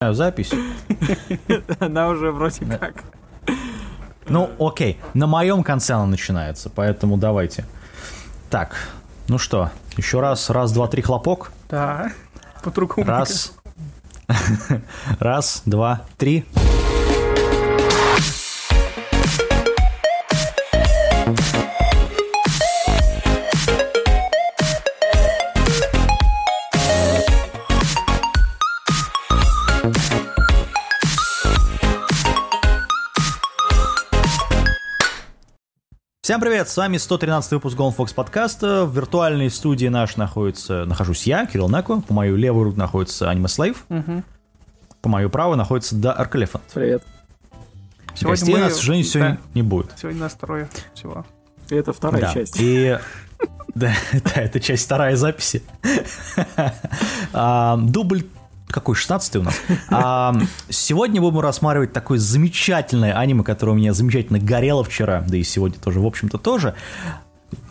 [0.00, 0.50] запись.
[1.78, 3.04] Она уже вроде как.
[4.28, 4.98] Ну, окей.
[5.12, 7.66] На моем конце она начинается, поэтому давайте.
[8.48, 8.76] Так,
[9.28, 11.52] ну что, еще раз, раз, два, три, хлопок.
[11.68, 12.12] Да,
[12.64, 13.06] по-другому.
[13.06, 13.52] Раз.
[15.18, 16.46] Раз, два, три.
[36.30, 38.84] Всем привет, с вами 113 выпуск Golden Fox подкаста.
[38.84, 42.02] В виртуальной студии наш находится, нахожусь я, Кирилл Неко.
[42.02, 43.84] По мою левую руку находится Аниме Слейв.
[43.88, 44.22] Мгм.
[45.02, 46.62] По мою правую находится Да Арклефант.
[46.72, 47.02] Привет.
[48.22, 49.92] Гостей у нас, к сожалению, сегодня не будет.
[50.00, 51.26] Сегодня нас трое всего.
[51.68, 52.54] И это вторая Да, часть.
[52.60, 52.96] И...
[53.74, 55.64] Да, да, это часть вторая записи.
[57.32, 58.22] А, Дубль
[58.72, 59.54] какой, 16 у нас?
[59.90, 60.34] А,
[60.68, 65.78] сегодня будем рассматривать такое замечательное аниме, которое у меня замечательно горело вчера, да и сегодня
[65.78, 66.74] тоже, в общем-то, тоже.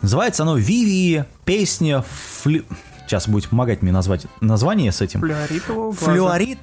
[0.02, 1.24] Называется оно «Виви.
[1.44, 2.04] Песня
[2.42, 2.64] флю...»
[3.06, 5.20] Сейчас будете помогать мне назвать название с этим.
[5.20, 6.12] Флюоритового глаза.
[6.12, 6.58] Флюорит...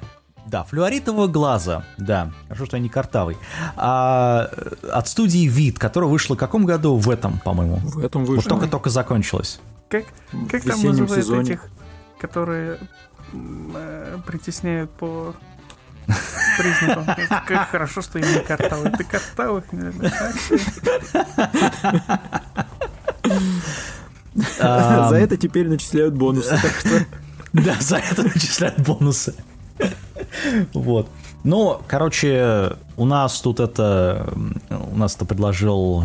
[0.46, 2.30] Да, флюоритового глаза, да.
[2.44, 3.36] Хорошо, что я не картавый.
[3.76, 6.96] А, э, от студии Вид, которая вышла в каком году?
[6.96, 7.76] В этом, по-моему.
[7.76, 8.48] В этом Вот вышло.
[8.48, 9.60] только-только закончилась.
[9.90, 10.04] Как,
[10.50, 11.42] как там называют сезоне.
[11.42, 11.64] этих,
[12.18, 12.78] которые
[14.26, 15.34] притесняют по
[16.58, 17.06] признакам?
[17.46, 18.90] Как хорошо, что я не картавый.
[18.92, 20.12] Ты картавых, наверное,
[24.60, 26.50] А, За это теперь начисляют бонусы.
[26.50, 27.04] так что
[27.52, 29.34] Да, за это начисляют бонусы.
[30.74, 31.08] Вот.
[31.44, 34.32] Ну, короче, у нас тут это...
[34.70, 36.04] У нас это предложил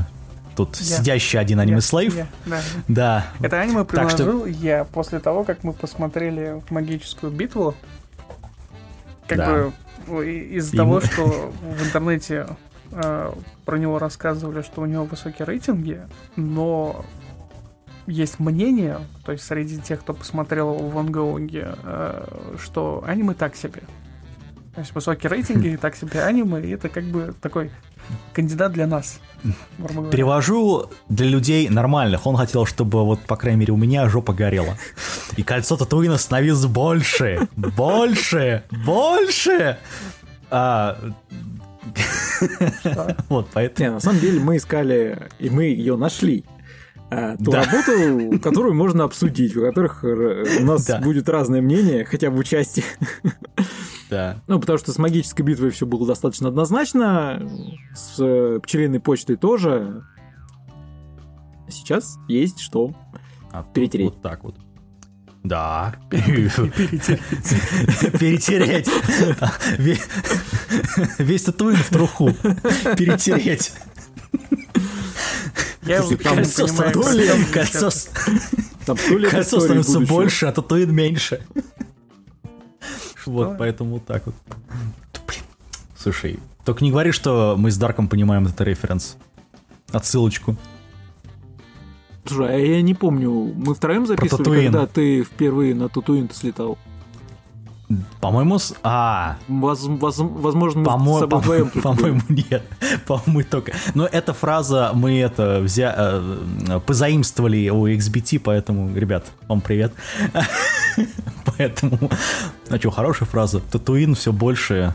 [0.55, 0.97] тут Я.
[0.97, 2.15] сидящий один аниме слейв.
[2.45, 2.61] Да.
[2.87, 3.27] Да.
[3.41, 7.75] Это аниме Так что- предложил я после того, как мы посмотрели магическую битву.
[9.27, 9.71] Как Да.
[10.07, 11.25] бы из-за того, мы- что
[11.61, 12.47] в интернете
[12.95, 13.33] э,
[13.65, 16.01] про него рассказывали, что у него высокие рейтинги,
[16.35, 17.03] но
[18.05, 23.55] есть мнение, то есть среди тех, кто посмотрел его в ангоунге, э, что аниме так
[23.55, 23.81] себе.
[24.75, 27.71] То есть высокие рейтинги так себе аниме, и это как бы такой
[28.33, 29.19] кандидат для нас.
[30.11, 32.25] Перевожу для людей нормальных.
[32.25, 34.77] Он хотел, чтобы вот, по крайней мере, у меня жопа горела.
[35.35, 39.77] И кольцо Татуина становилось больше, больше, больше.
[40.49, 40.97] А,
[43.29, 43.89] Вот, поэтому...
[43.89, 46.45] Не, на самом деле мы искали, и мы ее нашли.
[47.09, 47.63] А, Ту Да.
[47.63, 50.99] работу, которую можно обсудить, у которых у нас Да.
[50.99, 52.83] будет разное мнение, хотя бы в части.
[54.09, 54.41] Да.
[54.47, 57.49] Ну, потому что с магической битвой все было достаточно однозначно,
[57.95, 60.03] с э, пчелиной почтой тоже.
[61.69, 62.93] Сейчас есть что.
[63.51, 64.11] А Перетереть.
[64.11, 64.57] Вот так вот.
[65.43, 65.95] Да.
[68.19, 68.87] Перетереть.
[69.77, 69.99] Ве-
[71.17, 72.31] Весь татуин в труху.
[72.97, 73.73] Перетереть.
[75.81, 77.13] Я не Кольцо становится-
[79.99, 81.45] больше, а татуин меньше.
[83.25, 84.35] Вот, поэтому вот так вот.
[85.27, 85.41] Блин.
[85.97, 89.17] Слушай, только не говори, что мы с Дарком понимаем этот референс.
[89.91, 90.55] Отсылочку.
[92.25, 96.77] Слушай, а я не помню, мы втроем записывали, когда ты впервые на Татуин слетал?
[98.21, 98.73] По-моему, с...
[98.81, 102.63] А, Воз- воз- возможно, мы с По-мо- собой по- вдвоем По-моему, нет.
[103.05, 103.73] По-моему, только.
[103.93, 105.93] Но эта фраза мы это взя...
[105.97, 109.93] э, позаимствовали у XBT, поэтому, ребят, вам привет.
[111.57, 112.11] Поэтому.
[112.69, 113.59] А что, хорошая фраза.
[113.59, 114.93] Татуин все больше.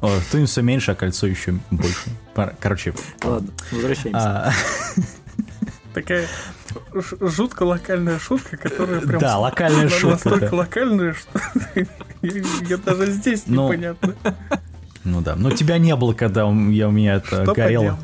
[0.00, 2.10] О, татуин все меньше, а кольцо еще больше.
[2.60, 2.94] Короче.
[3.22, 4.18] Ладно, возвращаемся.
[4.20, 4.52] а,
[5.94, 6.26] Такая
[7.20, 11.40] жутко локальная шутка, которая прям Да, локальная на- шутка, Настолько локальная, что
[12.68, 14.14] я даже здесь Ну, непонятно.
[15.04, 15.36] Ну да.
[15.36, 17.98] Но тебя не было, когда у я- у меня это горело.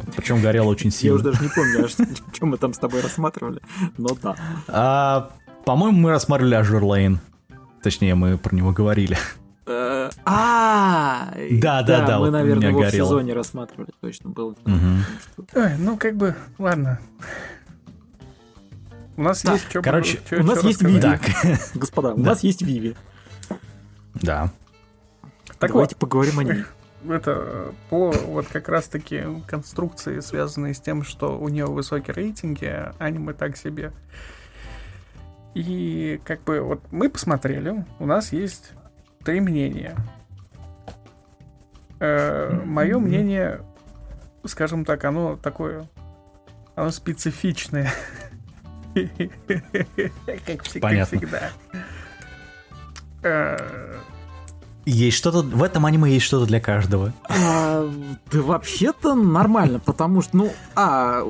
[0.00, 0.16] Поделать?
[0.16, 1.14] Причем горело очень Я сильно.
[1.16, 1.88] уже даже не помню, а
[2.34, 3.60] что мы там с тобой рассматривали.
[3.98, 4.36] Но да.
[4.68, 5.30] А,
[5.64, 7.18] По-моему, мы рассматривали Azure Lane.
[7.82, 9.18] Точнее, мы про него говорили.
[9.66, 14.32] Э, А, Да, да, да, Мы, вот наверное, его в сезоне рассматривали, точно.
[14.36, 16.98] Ой, ну как бы, ладно.
[19.16, 20.80] У нас есть что короче, у нас есть.
[21.00, 21.20] Так,
[21.74, 22.96] Господа, у нас есть Виви.
[24.14, 24.50] да.
[25.58, 26.64] Так Давайте поговорим о ней.
[27.08, 32.94] Это по вот как раз-таки конструкции, связанные с тем, что у нее высокие рейтинги, а
[32.98, 33.92] аниме так себе.
[35.54, 38.72] И как бы вот мы посмотрели, у нас есть
[39.24, 39.96] три мнения.
[42.00, 43.06] Мое Мгм.
[43.06, 43.60] мнение,
[44.44, 45.86] скажем так, оно такое,
[46.74, 47.92] оно специфичное.
[48.94, 51.20] Как вс- как Понятно.
[54.84, 57.12] Есть что-то, в этом аниме есть что-то для каждого.
[57.28, 57.88] А,
[58.30, 61.22] да вообще-то нормально, потому что, ну, а,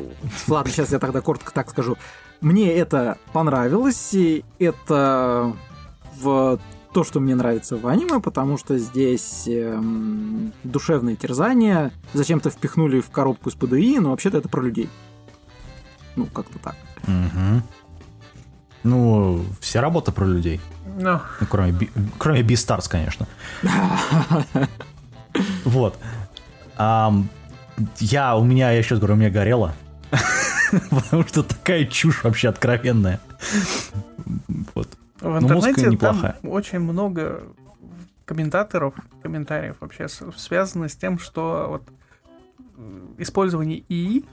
[0.49, 1.97] ладно, сейчас я тогда коротко так скажу.
[2.41, 5.55] Мне это понравилось, и это
[6.21, 6.59] в
[6.93, 13.11] то, что мне нравится в аниме, потому что здесь эм, душевные терзания зачем-то впихнули в
[13.11, 14.91] коробку с ПДИ, но вообще-то это про людей.
[16.17, 16.77] Ну, как-то так.
[17.07, 17.63] Мгм.
[18.85, 20.61] Ну, вся работа про людей.
[20.99, 23.27] ну, Ну, кроме, Би- кроме Beastars, конечно.
[25.65, 25.99] Вот.
[26.79, 29.75] Я, у меня, я еще раз говорю, у меня горело.
[30.91, 33.21] Потому что такая чушь вообще откровенная.
[34.75, 34.89] Вот.
[35.21, 37.43] в Ну, интернете там очень много
[38.25, 41.83] комментаторов, комментариев вообще связано с тем, что вот
[43.19, 44.25] использование ИИ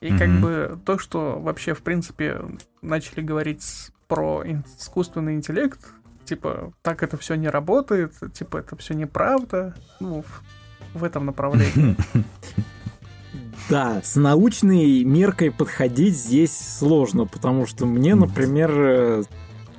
[0.00, 2.40] и как бы то, что вообще в принципе
[2.82, 4.44] начали говорить про
[4.78, 5.80] искусственный интеллект,
[6.24, 11.96] типа так это все не работает, типа это все неправда, ну в, в этом направлении.
[13.70, 19.22] Да, с научной меркой подходить здесь сложно, потому что мне, например, э,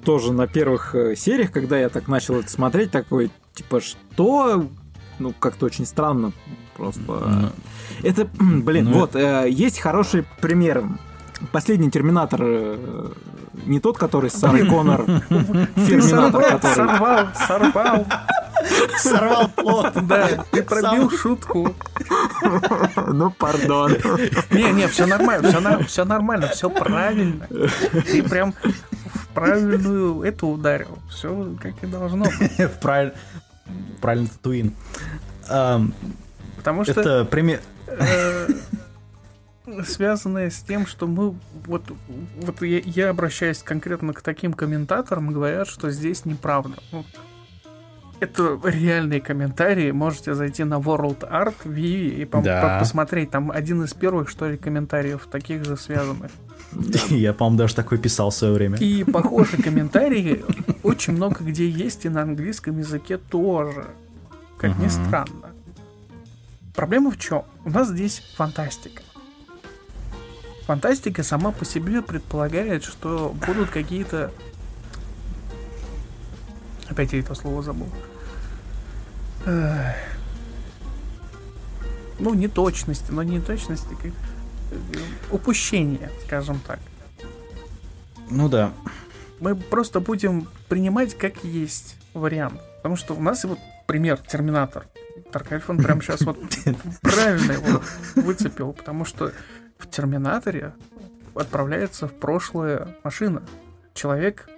[0.03, 4.67] тоже на первых э, сериях, когда я так начал это смотреть, такой, типа, что?
[5.19, 6.31] Ну, как-то очень странно.
[6.75, 7.01] Просто...
[7.01, 7.49] Ну,
[8.01, 10.83] Это, блин, Ну, вот, э, есть хороший пример.
[11.51, 13.10] Последний Терминатор, э,
[13.66, 15.04] не тот, который с Сарой Коннор,
[15.75, 16.74] Терминатор, который...
[16.75, 18.06] сорвал, сорвал,
[18.98, 19.94] Сорвал плод.
[20.07, 21.75] да, ты пробил шутку.
[23.07, 23.92] Ну, пардон.
[24.51, 27.45] Не, не, все нормально, все, все нормально, все правильно.
[28.06, 30.98] Ты прям в правильную эту ударил.
[31.10, 32.57] Все как и должно быть.
[32.57, 33.13] В правиль-
[34.01, 34.74] Правильно, Татуин.
[35.44, 37.60] Потому что Это пример...
[39.85, 41.35] связанное с тем, что мы
[41.65, 41.83] вот,
[42.41, 46.75] вот я, я обращаюсь конкретно к таким комментаторам, говорят, что здесь неправда.
[46.91, 47.05] Ну,
[48.19, 49.91] это реальные комментарии.
[49.91, 52.61] Можете зайти на World Art Vivi и по- Да.
[52.75, 53.31] по- посмотреть.
[53.31, 56.31] Там один из первых, что ли, комментариев таких же связанных.
[57.09, 58.77] Я, по-моему, даже такой писал в свое время.
[58.77, 60.43] И похожие комментарии
[60.83, 63.87] очень много где есть и на английском языке тоже.
[64.57, 65.49] Как ни странно.
[66.73, 67.43] Проблема в чем?
[67.65, 69.03] У нас здесь фантастика.
[70.65, 74.31] Фантастика сама по себе предполагает, что будут какие-то...
[76.89, 77.89] Опять я это слово забыл.
[82.19, 84.12] Ну, неточности, но не неточности, как...
[84.71, 84.77] э,
[85.31, 86.80] упущения, скажем так.
[88.30, 88.71] Ну да.
[89.39, 92.62] мы просто будем принимать как есть вариант.
[92.77, 94.86] Потому что у нас вот пример Терминатор.
[95.31, 96.38] Таркальфон прямо сейчас вот
[97.01, 97.81] правильно его
[98.16, 99.33] выцепил, потому что
[99.83, 100.74] в Терминаторе
[101.35, 103.44] отправляется в прошлое машина.
[103.94, 104.50] Человек,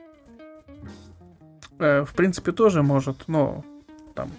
[1.80, 3.64] э, в принципе, тоже может, но
[4.14, 4.32] там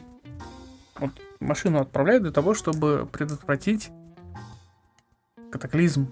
[0.99, 1.11] вот
[1.41, 3.91] машину отправляют для того, чтобы предотвратить
[5.50, 6.09] катаклизм.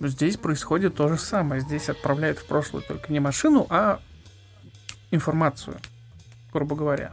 [0.00, 1.60] Но Здесь происходит то же самое.
[1.60, 4.00] Здесь отправляют в прошлое только не машину, а
[5.10, 5.76] информацию,
[6.52, 7.12] грубо говоря.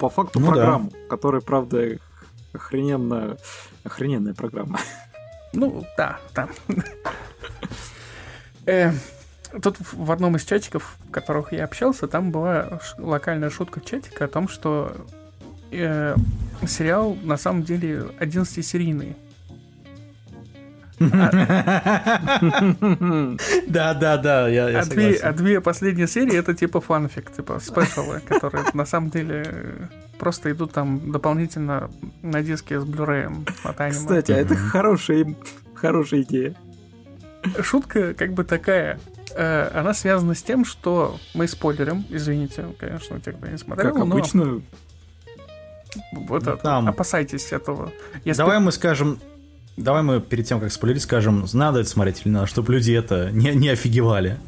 [0.00, 0.52] По факту Ну да.
[0.52, 1.98] программу, которая, правда,
[2.52, 3.36] охрененно...
[3.84, 4.78] Охрененная программа.
[5.52, 6.48] Ну, да, да.
[8.66, 8.92] Э,
[9.62, 14.28] Тут в одном из чатиков, в которых я общался, там была локальная шутка чатика о
[14.28, 14.96] том, что
[15.70, 16.16] э,
[16.66, 19.14] сериал на самом деле 11-серийный.
[23.68, 25.20] Да, да, да, я, А согласен.
[25.22, 29.86] а две последние серии это типа фанфик, типа спешалы, которые на самом деле э,
[30.22, 31.90] просто идут там дополнительно
[32.22, 33.98] на диске с блюреем от аниме.
[33.98, 35.34] Кстати, а это хорошая,
[35.74, 36.54] хорошая идея.
[37.60, 39.00] Шутка как бы такая.
[39.34, 43.98] э, она связана с тем, что мы спойлерим, извините, конечно, те, кто не смотрел, Как
[44.06, 44.62] но обычно,
[46.12, 46.88] вот это, там.
[46.88, 47.90] опасайтесь этого.
[48.24, 49.18] Если- Давай мы скажем...
[49.76, 53.30] Давай мы перед тем, как спойлерить, скажем, надо это смотреть или надо, чтобы люди это
[53.32, 54.38] не, не офигевали.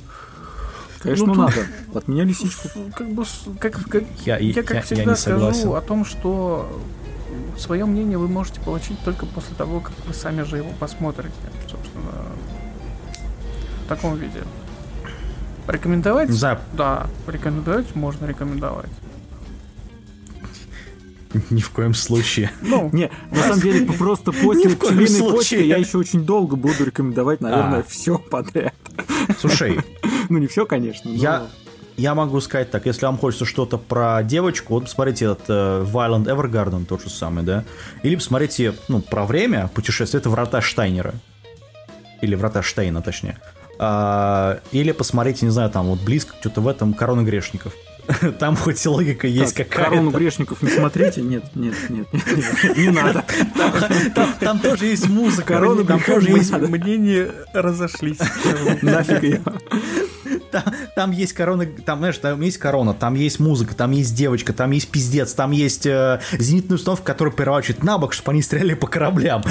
[1.04, 1.98] Конечно, Ну, тут- надо.
[1.98, 2.68] От меня лисичку.
[2.96, 3.24] как бы,
[3.60, 5.60] как, как, Я, я, я, как я всегда не согласен.
[5.60, 6.82] скажу о том, что
[7.58, 11.34] свое мнение вы можете получить только после того, как вы сами же его посмотрите,
[11.70, 12.12] собственно,
[13.84, 14.42] в таком виде.
[15.66, 16.30] Рекомендовать?
[16.30, 18.90] Знаю, Да, рекомендовать можно рекомендовать.
[21.50, 22.50] Ни в коем случае.
[22.62, 27.40] Ну, Не, на самом деле, просто после пчелиной почты я еще очень долго буду рекомендовать,
[27.40, 27.84] наверное, А.
[27.88, 28.74] все подряд.
[29.40, 29.78] Слушай,
[30.28, 31.10] Ну, не все, конечно.
[31.10, 31.46] но- я,
[31.96, 36.24] я могу сказать так, если вам хочется что-то про девочку, вот посмотрите этот э, Violent
[36.24, 37.64] Evergarden, тот же самый, да,
[38.02, 41.14] или посмотрите, ну, про время, путешествие, это Врата Штайнера.
[42.22, 43.38] Или Врата Штейна, точнее.
[43.78, 47.74] А, или посмотрите, не знаю, там вот близко что-то в этом «Корона грешников».
[48.38, 49.90] Там хоть и логика есть какая-то.
[49.90, 51.22] Корону грешников не смотрите.
[51.22, 53.24] Нет, нет, нет, нет, не надо.
[54.40, 55.54] Там тоже есть музыка.
[55.54, 58.18] Корону Там тоже есть Мнения разошлись.
[58.82, 59.42] Нафиг ее.
[60.50, 60.62] там,
[60.94, 64.70] там есть корона, там, знаешь, там есть корона, там есть музыка, там есть девочка, там
[64.70, 68.86] есть пиздец, там есть э, зенитная установка, которая переворачивает на бок, чтобы они стреляли по
[68.86, 69.42] кораблям.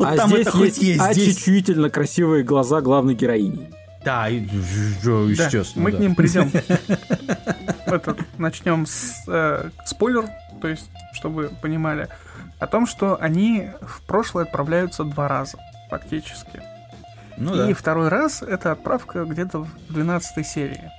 [0.00, 3.70] А там здесь это хоть есть очечительно красивые глаза главной героини.
[4.04, 5.84] Да, естественно.
[5.84, 5.98] мы да.
[5.98, 6.50] к ним придем.
[7.92, 10.28] Этот, начнем с э, спойлер,
[10.60, 12.08] то есть, чтобы вы понимали,
[12.58, 15.58] о том, что они в прошлое отправляются два раза,
[15.90, 16.62] фактически.
[17.36, 17.74] Ну И да.
[17.74, 20.90] второй раз это отправка где-то в 12 серии.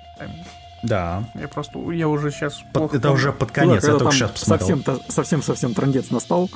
[0.84, 1.26] Да.
[1.36, 4.32] Я просто, я уже сейчас Под- это уже под конец, я Ну, когда только сейчас
[4.32, 5.02] посмотрел.
[5.10, 6.50] совсем, совсем, трандец настал.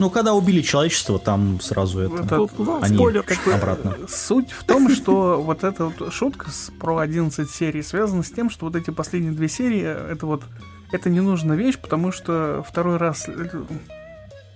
[0.00, 2.22] Ну, когда убили человечество, там сразу это...
[2.24, 3.22] Это- ну, Они спойлер.
[3.22, 3.96] как обратно.
[4.08, 8.48] Суть в том, что вот эта вот шутка с, про 11 серий связана с тем,
[8.48, 10.42] что вот эти последние две серии, это вот,
[10.90, 13.62] это ненужная вещь, потому что второй раз э,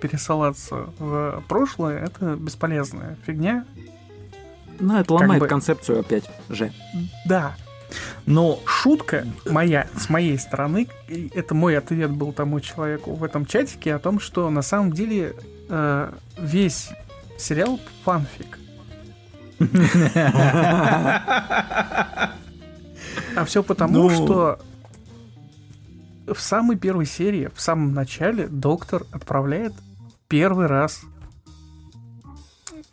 [0.00, 3.66] пересылаться в прошлое, это бесполезная фигня.
[4.80, 6.72] Ну, это ломает бы- концепцию опять же.
[7.26, 7.54] Да,
[8.26, 10.88] Ну, шутка моя, с моей стороны,
[11.34, 15.34] это мой ответ был тому человеку в этом чатике о том, что на самом деле
[15.68, 16.90] э, весь
[17.38, 18.58] сериал фанфик.
[23.36, 24.10] А все потому, Ну.
[24.10, 24.58] что
[26.26, 29.72] в самой первой серии, в самом начале, доктор отправляет
[30.28, 31.02] первый раз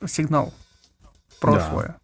[0.06, 0.54] сигнал
[1.30, 1.96] в прошлое.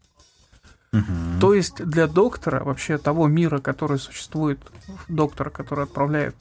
[0.97, 1.39] Мгм.
[1.39, 4.59] То есть для доктора, вообще того мира, который существует,
[5.07, 6.35] доктора, который отправляет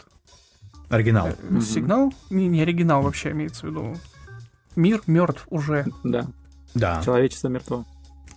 [0.89, 1.29] оригинал.
[1.29, 3.97] э, сигнал, не, не оригинал вообще имеется в виду,
[4.77, 5.87] мир мертв уже.
[6.05, 6.27] Да,
[6.75, 7.03] Да.
[7.05, 7.85] человечество мертво.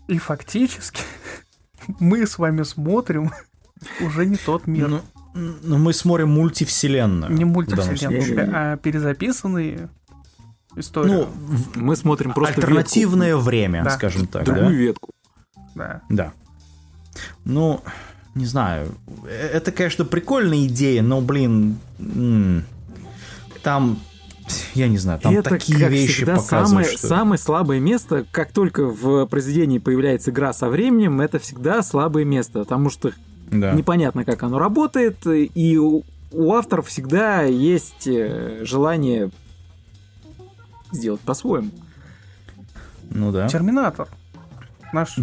[0.08, 1.02] И фактически
[2.00, 3.32] мы с вами смотрим
[4.02, 4.88] уже не тот мир.
[4.88, 5.02] Ну,
[5.36, 7.32] ну, мы смотрим мультивселенную.
[7.32, 9.90] не мультивселенную, а перезаписанные
[10.76, 11.12] истории.
[11.12, 11.30] Ну,
[11.76, 13.92] Мы смотрим просто альтернативное время, Да.
[13.92, 14.74] скажем ветку, так, другую да?
[14.76, 15.10] ветку.
[15.80, 16.02] Да.
[16.10, 16.34] Да.
[17.46, 17.82] Ну,
[18.36, 18.96] не знаю.
[19.28, 21.78] Э, Это, конечно, прикольная идея, но, блин,
[23.64, 24.00] там,
[24.74, 27.08] я не знаю, там это, такие как вещи всегда, показывают, самое, что...
[27.08, 32.60] самое слабое место, как только в произведении появляется игра со временем, это всегда слабое место,
[32.60, 33.12] потому что
[33.52, 33.74] Да.
[33.74, 39.32] непонятно, как оно работает, и у, у авторов всегда есть э, желание
[40.92, 41.72] сделать по-своему.
[43.12, 43.48] Ну да.
[43.48, 44.08] Терминатор.
[44.92, 45.16] Наш,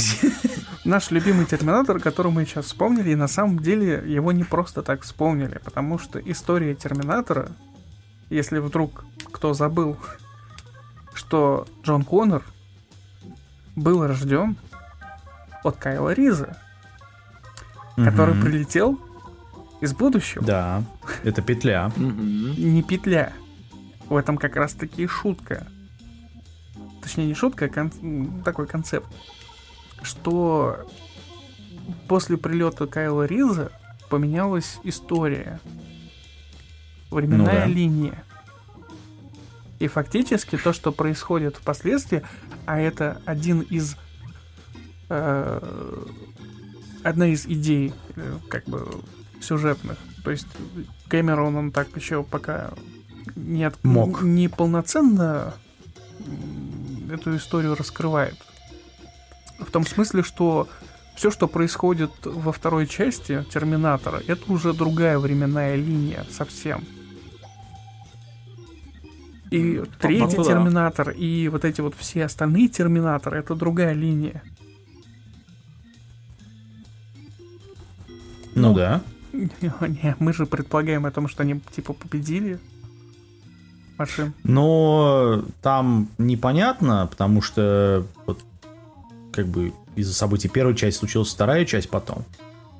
[0.84, 5.02] наш любимый терминатор, который мы сейчас вспомнили, и на самом деле его не просто так
[5.02, 7.48] вспомнили, потому что история терминатора,
[8.30, 9.96] если вдруг кто забыл,
[11.14, 12.42] что Джон Коннор
[13.74, 14.56] был рожден
[15.64, 16.56] от Кайла Риза,
[17.96, 18.42] который Мгм.
[18.44, 19.00] прилетел
[19.80, 20.44] из будущего.
[20.44, 20.82] Да,
[21.24, 21.90] это петля.
[21.96, 23.32] Не петля.
[24.08, 25.66] В этом как раз таки и шутка.
[27.02, 29.06] Точнее, не шутка, а кон- такой концепт.
[30.02, 30.86] Что
[32.08, 33.72] после прилета Кайла Риза
[34.08, 35.60] поменялась история.
[37.10, 37.66] Временная Ну да.
[37.66, 38.24] линия.
[39.78, 42.22] И фактически то, что происходит впоследствии,
[42.64, 43.96] а это один из
[45.08, 46.04] э,
[47.02, 48.88] одна из идей, э, как бы
[49.40, 49.98] сюжетных.
[50.24, 50.46] То есть
[51.08, 52.72] Кэмерон, он так еще пока
[53.36, 54.22] не, от- Мог.
[54.22, 55.54] не полноценно
[57.12, 58.34] эту историю раскрывает.
[59.58, 60.68] В том смысле, что
[61.14, 66.84] все, что происходит во второй части Терминатора, это уже другая временная линия совсем.
[69.50, 70.44] И третий да.
[70.44, 74.42] Терминатор, и вот эти вот все остальные Терминаторы, это другая линия.
[78.54, 79.02] Ну да.
[79.32, 82.58] Не, мы же предполагаем о том, что они типа победили
[83.98, 84.34] машин.
[84.44, 88.42] Но там непонятно, потому что вот
[89.36, 92.24] как бы из-за событий первой части случилась вторая часть потом.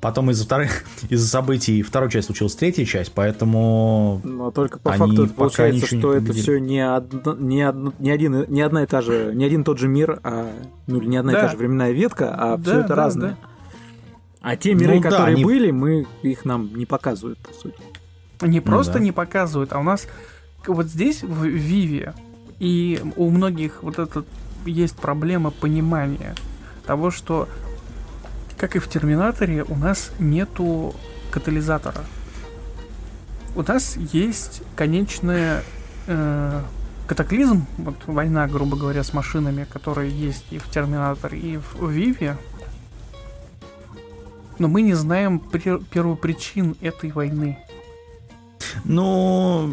[0.01, 4.99] Потом из-за вторых, из-за событий второй части случилась третья часть, поэтому Но только по Они
[4.99, 6.41] факту это получается, что это победили.
[6.41, 9.63] все не, одно- не, одно- не один, не одна и та же, не один и
[9.63, 10.51] тот же мир, а
[10.87, 11.41] ну или не одна и Да.
[11.43, 13.37] та же временная ветка, а Да, все это да, разное.
[14.41, 17.75] А те миры, Ну да, которые они- были, мы их нам не показывают, по сути.
[18.41, 18.99] Не просто да.
[18.99, 20.07] не показывают, а у нас
[20.67, 22.13] вот здесь, в Виве,
[22.59, 24.23] и у многих вот это
[24.71, 26.35] есть проблема понимания
[26.85, 27.47] того, что,
[28.57, 30.95] как и в Терминаторе, у нас нету
[31.31, 32.03] катализатора.
[33.55, 35.63] У нас есть конечная
[36.07, 36.61] э,
[37.07, 42.37] катаклизм, вот война, грубо говоря, с машинами, которые есть и в Терминаторе, и в Виве.
[44.59, 47.59] Но мы не знаем первопричин этой войны.
[48.83, 49.71] Ну,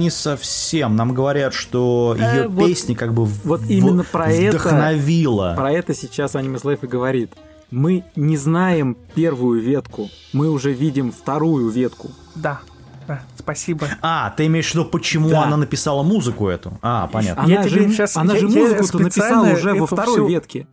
[0.00, 0.96] не совсем.
[0.96, 5.52] Нам говорят, что ее э, вот, песни как бы вот в, именно про вдохновила.
[5.52, 7.32] Это, про это сейчас Anime Slave и говорит.
[7.70, 12.10] Мы не знаем первую ветку, мы уже видим вторую ветку.
[12.34, 12.60] Да,
[13.06, 13.86] да, спасибо.
[14.02, 15.44] А, ты имеешь в виду, почему да.
[15.44, 16.78] она написала музыку эту?
[16.82, 17.44] А, понятно.
[17.44, 20.28] Она я же, сейчас, она я, же музыку написала уже во второй всю...
[20.28, 20.66] ветке.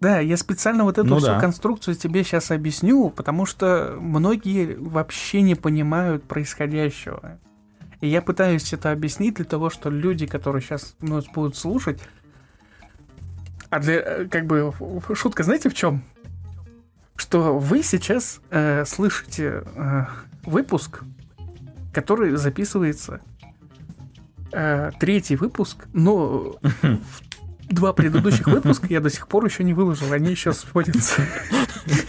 [0.00, 1.38] Да, я специально вот эту ну, всю да.
[1.38, 7.38] конструкцию тебе сейчас объясню, потому что многие вообще не понимают происходящего.
[8.02, 12.00] И я пытаюсь это объяснить для того, что люди, которые сейчас нас будут слушать,
[13.70, 14.72] а для, э, как бы,
[15.14, 16.02] шутка, знаете, в чем?
[17.14, 20.06] Что вы сейчас э, слышите э,
[20.44, 21.04] выпуск,
[21.94, 23.20] который записывается
[24.50, 26.56] э, третий выпуск, но
[27.70, 31.22] два предыдущих выпуска я до сих пор еще не выложил, они еще сводятся.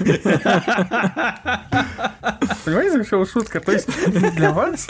[2.66, 3.60] Понимаете, в чем шутка?
[3.60, 3.88] То есть
[4.34, 4.88] для вас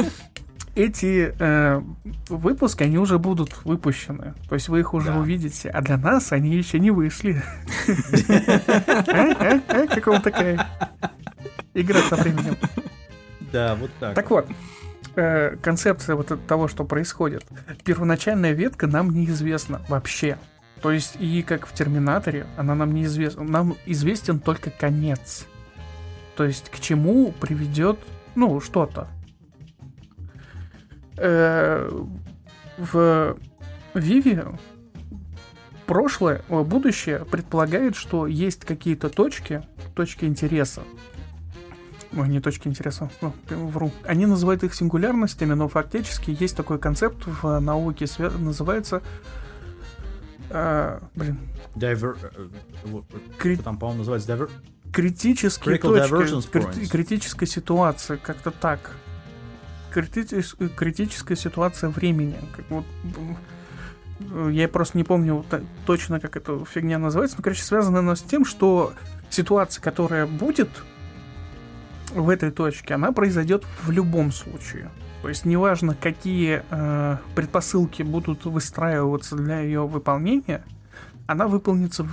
[0.75, 1.82] эти э,
[2.30, 4.34] выпуски, они уже будут выпущены.
[4.50, 5.20] То есть вы их уже да.
[5.20, 5.70] увидите.
[5.70, 7.42] А для нас они еще не вышли.
[9.08, 10.68] А, а, как вам такая
[11.74, 12.58] игра со временем?
[13.51, 14.15] Да, вот так.
[14.15, 14.48] Так вот,
[15.15, 17.46] э, концепция вот того, что происходит.
[17.84, 20.38] Первоначальная ветка нам неизвестна вообще.
[20.82, 23.44] То есть и как в Терминаторе, она нам неизвестна.
[23.44, 25.48] Нам известен только конец.
[26.36, 28.00] То есть к чему приведет,
[28.34, 29.08] ну, что-то.
[31.17, 31.89] Э,
[32.77, 33.38] в
[33.93, 34.48] Виве
[35.86, 39.62] прошлое, будущее предполагает, что есть какие-то точки,
[39.96, 40.82] точки интереса.
[42.15, 43.91] Ой, не точки интереса, ну, вру.
[44.05, 48.05] Они называют их сингулярностями, но фактически есть такой концепт в науке,
[48.39, 49.01] называется...
[50.50, 51.39] Э, блин.
[51.75, 52.17] Diver...
[52.22, 53.01] Э,
[53.38, 53.58] Кри...
[53.58, 54.50] Там, по-моему, называется diver...
[54.91, 58.91] Критические точки, критическая ситуация, как-то так
[59.93, 62.36] критичес, критическая ситуация времени.
[62.56, 62.86] Как вот,
[64.51, 65.45] я просто не помню
[65.86, 68.93] точно, как эта фигня называется, но, короче, связано она с тем, что
[69.29, 70.69] ситуация, которая будет
[72.13, 74.89] в этой точке, она произойдет в любом случае.
[75.21, 80.63] То есть неважно, какие э, предпосылки будут выстраиваться для ее выполнения,
[81.27, 82.06] она выполнится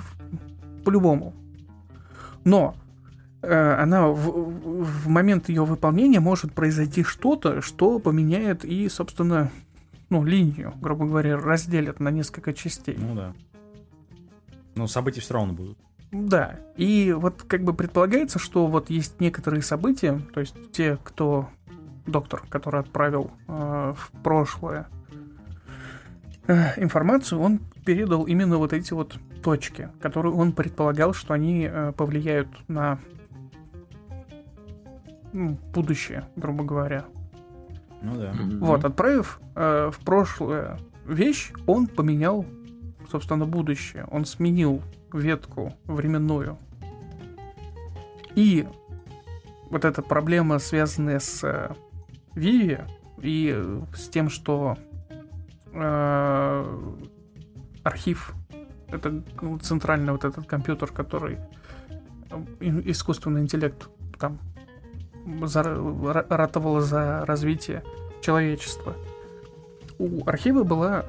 [0.84, 1.34] по-любому.
[2.44, 2.76] Но
[3.42, 9.50] она в, в момент ее выполнения может произойти что-то, что поменяет и, собственно,
[10.10, 12.96] ну, линию, грубо говоря, разделит на несколько частей.
[12.98, 13.32] Ну да.
[14.74, 15.78] Но события все равно будут.
[16.12, 16.56] Да.
[16.76, 21.48] И вот как бы предполагается, что вот есть некоторые события, то есть те, кто
[22.06, 24.88] доктор, который отправил э, в прошлое
[26.46, 31.92] э, информацию, он передал именно вот эти вот точки, которые он предполагал, что они э,
[31.96, 32.98] повлияют на
[35.32, 37.04] ну, будущее, грубо говоря.
[38.02, 38.32] Ну да.
[38.60, 42.44] Вот, отправив э, в прошлое вещь, он поменял,
[43.10, 44.06] собственно, будущее.
[44.10, 46.58] Он сменил ветку временную.
[48.34, 48.66] И
[49.70, 51.72] вот эта проблема, связанная с э,
[52.34, 52.78] Виви
[53.20, 54.76] и с тем, что
[55.72, 56.90] э,
[57.82, 58.34] архив
[58.88, 61.38] это ну, центральный вот этот компьютер, который
[62.30, 63.88] э, искусственный интеллект
[64.18, 64.38] там
[65.42, 65.62] за,
[66.28, 67.82] ратовала за развитие
[68.20, 68.94] человечества.
[69.98, 71.04] У архива была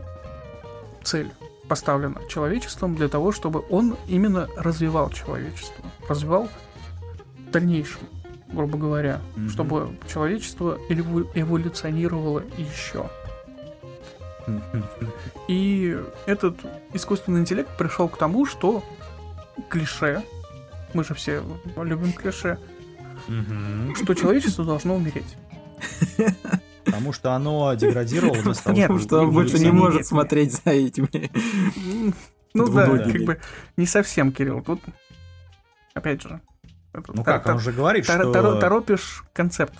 [1.03, 1.31] цель
[1.67, 5.85] поставлена человечеством для того, чтобы он именно развивал человечество.
[6.09, 6.49] Развивал
[7.47, 8.01] в дальнейшем,
[8.51, 9.49] грубо говоря, mm-hmm.
[9.49, 13.09] чтобы человечество эволюционировало еще.
[15.47, 16.57] И этот
[16.93, 18.83] искусственный интеллект пришел к тому, что
[19.69, 20.23] клише,
[20.93, 21.43] мы же все
[21.77, 22.57] любим клише,
[23.95, 25.37] что человечество должно умереть.
[26.85, 31.31] Потому что оно деградировало до того, Нет, что он больше не может смотреть за этими.
[32.53, 33.39] Ну да, как бы
[33.77, 34.61] не совсем, Кирилл.
[34.61, 34.81] Тут,
[35.93, 36.41] опять же...
[37.07, 38.59] Ну как, он уже говорит, что...
[38.59, 39.79] Торопишь концепт.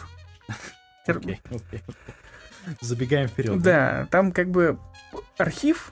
[2.80, 3.62] Забегаем вперед.
[3.62, 4.80] Да, там как бы
[5.38, 5.92] архив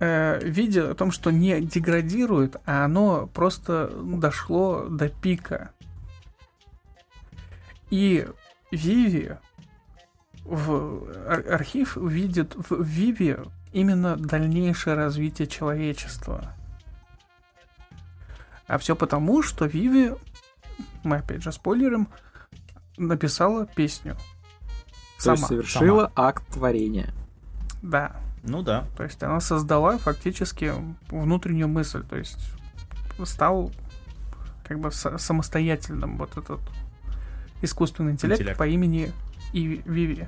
[0.00, 5.70] э, видя о том, что не деградирует, а оно просто дошло до пика.
[7.90, 8.26] И
[8.70, 9.36] Виви
[10.44, 11.08] в
[11.52, 13.38] архив видит в Виви
[13.72, 16.54] именно дальнейшее развитие человечества.
[18.66, 20.12] А все потому, что Виви,
[21.04, 22.08] мы опять же спойлерим,
[22.96, 24.16] написала песню.
[25.18, 25.36] Сама.
[25.36, 26.28] То есть совершила Сама.
[26.28, 27.12] акт творения.
[27.82, 28.16] Да.
[28.42, 28.84] Ну да.
[28.96, 30.72] То есть она создала фактически
[31.08, 32.04] внутреннюю мысль.
[32.04, 32.38] То есть
[33.24, 33.72] стал
[34.64, 36.60] как бы самостоятельным вот этот
[37.62, 38.58] искусственный интеллект, Интеллект.
[38.58, 39.12] по имени
[39.52, 40.26] Иви, Виви.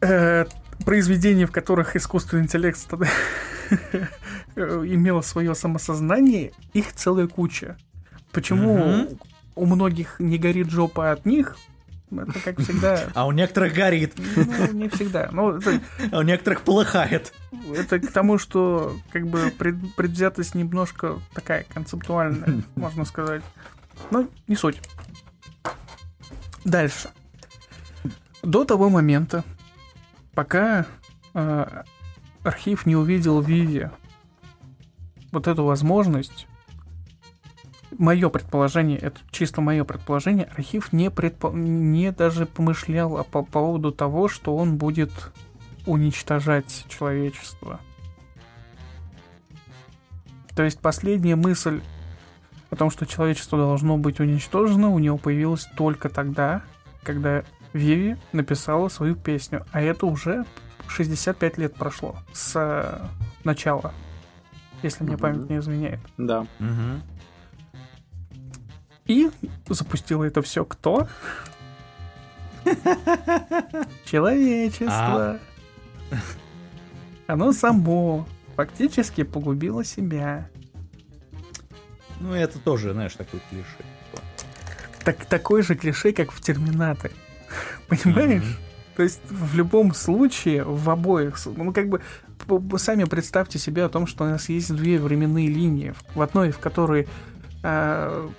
[0.00, 0.44] Э,
[0.84, 2.78] произведения, в которых искусственный интеллект
[4.56, 7.76] имел свое самосознание, их целая куча.
[8.32, 9.08] Почему
[9.54, 11.56] у многих не горит жопа от них?
[12.10, 13.04] Это как всегда.
[13.14, 15.28] А у некоторых горит, Ну, не всегда.
[15.32, 15.80] Ну, это,
[16.12, 17.32] а у некоторых полыхает.
[17.74, 23.42] это к тому, что как бы пред- предвзятость немножко такая концептуальная, можно сказать.
[24.10, 24.80] Но не суть.
[26.64, 27.10] Дальше.
[28.42, 29.44] До того момента,
[30.34, 30.86] пока
[31.34, 31.82] э,
[32.42, 33.90] архив не увидел в Виве
[35.32, 36.46] вот эту возможность,
[37.98, 43.92] мое предположение, это чисто мое предположение, архив не, предпо- не даже помышлял о- по поводу
[43.92, 45.10] того, что он будет
[45.86, 47.80] уничтожать человечество.
[50.54, 51.80] То есть последняя мысль
[52.74, 56.62] о том, что человечество должно быть уничтожено, у него появилась только тогда,
[57.04, 59.64] когда Виви написала свою песню.
[59.70, 60.44] А это уже
[60.88, 62.98] 65 лет прошло с э,
[63.44, 63.94] начала,
[64.82, 66.00] если мне память не изменяет.
[66.18, 66.48] Да.
[66.58, 67.02] Мгм.
[69.06, 69.30] И
[69.68, 71.06] запустило это все кто?
[74.04, 75.38] Человечество.
[77.28, 80.48] Оно само фактически погубило себя.
[82.20, 83.66] Ну, это тоже, знаешь, такой клише.
[85.04, 87.14] Так, такой же клише, как в Терминаторе.
[87.88, 88.42] Понимаешь?
[88.42, 88.56] Мгм.
[88.96, 92.00] То есть в любом случае, в обоих, ну как бы
[92.78, 96.60] сами представьте себе о том, что у нас есть две временные линии, в одной, в
[96.60, 97.08] которой
[97.64, 98.30] а,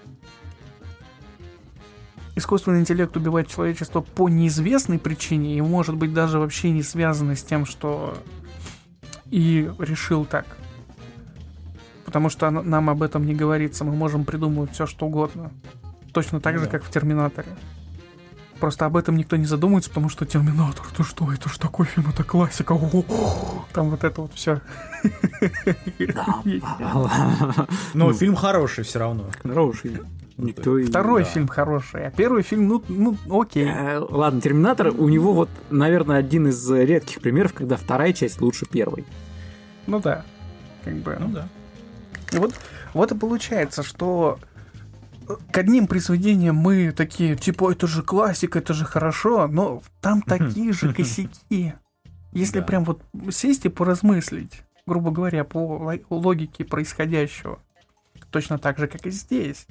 [2.35, 7.43] искусственный интеллект убивает человечество по неизвестной причине и может быть даже вообще не связано с
[7.43, 8.17] тем, что
[9.29, 10.45] и решил так.
[12.15, 15.51] Потому что нам об этом не говорится, мы можем придумывать все что угодно.
[16.13, 16.71] Точно так Ну же, да.
[16.71, 17.49] как в Терминаторе.
[18.61, 22.07] Просто об этом никто не задумывается, потому что Терминатор, ты что, это ж такой фильм,
[22.09, 22.71] это классика.
[22.71, 23.65] о-о-о».
[23.73, 24.61] Там вот это вот все.
[27.93, 28.13] Но Ну.
[28.13, 29.25] фильм хороший все равно.
[29.43, 29.97] Хороший.
[30.37, 30.85] Никто и...
[30.85, 31.29] Второй Да.
[31.29, 33.65] фильм хороший, а первый фильм, ну, ну, окей.
[33.67, 38.65] Э, Ладно, Терминатор, у него вот, наверное, один из редких примеров, когда вторая часть лучше
[38.65, 39.03] первой.
[39.85, 40.23] Ну да.
[40.85, 41.17] Как бы.
[41.19, 41.49] Ну да.
[42.33, 42.53] И вот,
[42.93, 44.39] вот и получается, что
[45.51, 50.73] к одним произведениям мы такие, типа, это же классика, это же хорошо, но там такие
[50.73, 51.73] же косяки.
[52.31, 52.65] Если Да.
[52.65, 57.59] прям вот сесть и поразмыслить, грубо говоря, по ло- логике происходящего,
[58.29, 59.67] точно так же, как и здесь.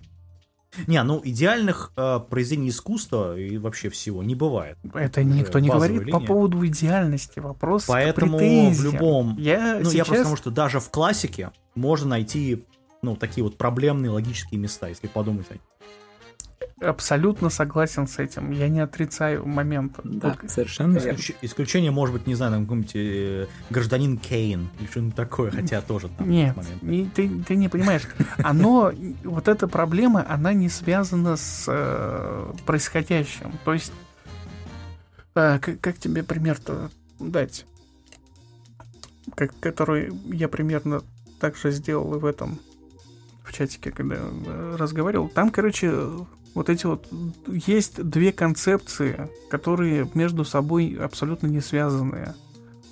[0.87, 4.77] Не, ну идеальных э, произведений искусства и вообще всего не бывает.
[4.93, 6.27] Это никто не базовая говорит по линия.
[6.27, 7.39] поводу идеальности.
[7.39, 8.39] Вопрос Поэтому
[8.71, 9.37] в любом...
[9.39, 10.07] Я Ну, я сейчас...
[10.07, 12.65] просто потому, что даже в классике можно найти,
[13.03, 15.63] ну, такие вот проблемные логические места, если подумать о них.
[16.81, 18.51] Абсолютно согласен с этим.
[18.51, 20.01] Я не отрицаю момента.
[20.05, 21.17] Да, Вот совершенно верно.
[21.19, 25.81] Исключ- Исключение может быть, не знаю, там какой-нибудь э, гражданин Кейн или что-нибудь такое, хотя
[25.81, 28.03] тоже там Нет, не- ты, ты не понимаешь.
[28.43, 33.53] Оно, вот эта проблема, она не связана с э, происходящим.
[33.65, 33.93] То есть,
[35.35, 37.67] э, как, как тебе пример-то дать?
[39.37, 41.03] Как, который я примерно
[41.41, 42.59] так же сделал и в этом,
[43.43, 45.29] в чатике, когда э, разговаривал.
[45.29, 45.93] Там, короче,
[46.55, 47.07] вот эти вот
[47.47, 52.35] есть две концепции, которые между собой абсолютно не связанные.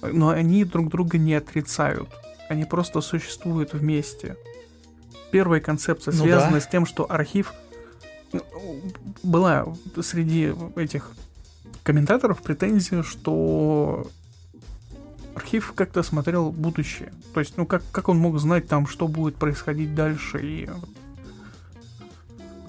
[0.02, 2.08] Но они друг друга не отрицают.
[2.48, 4.36] Они просто существуют вместе.
[5.30, 6.60] Первая концепция Ну связана да.
[6.60, 7.54] с тем, что архив
[8.32, 8.42] ну,
[9.22, 9.66] была
[10.02, 11.12] среди этих
[11.84, 14.06] комментаторов претензия, что
[15.34, 17.12] архив как-то смотрел будущее.
[17.32, 20.70] То есть, ну как, как он мог знать там, что будет происходить дальше и э,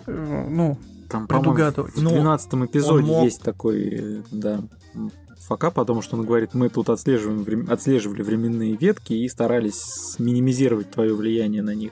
[0.08, 0.78] ну,
[1.10, 1.96] Там, предугадывать.
[1.96, 4.62] в Ну, 12 эпизоде мог- есть такой, э, да,
[4.96, 10.90] м, фака, потому что он говорит, мы тут отслеживаем, отслеживали временные ветки и старались минимизировать
[10.92, 11.92] твое влияние на них.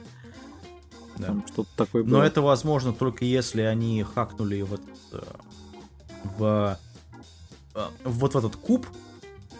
[1.18, 1.26] Да.
[1.28, 2.18] Там что-то такое было.
[2.18, 5.22] Но это возможно только если они хакнули в этот, э,
[6.38, 6.78] в,
[7.74, 8.86] э, вот в этот куб,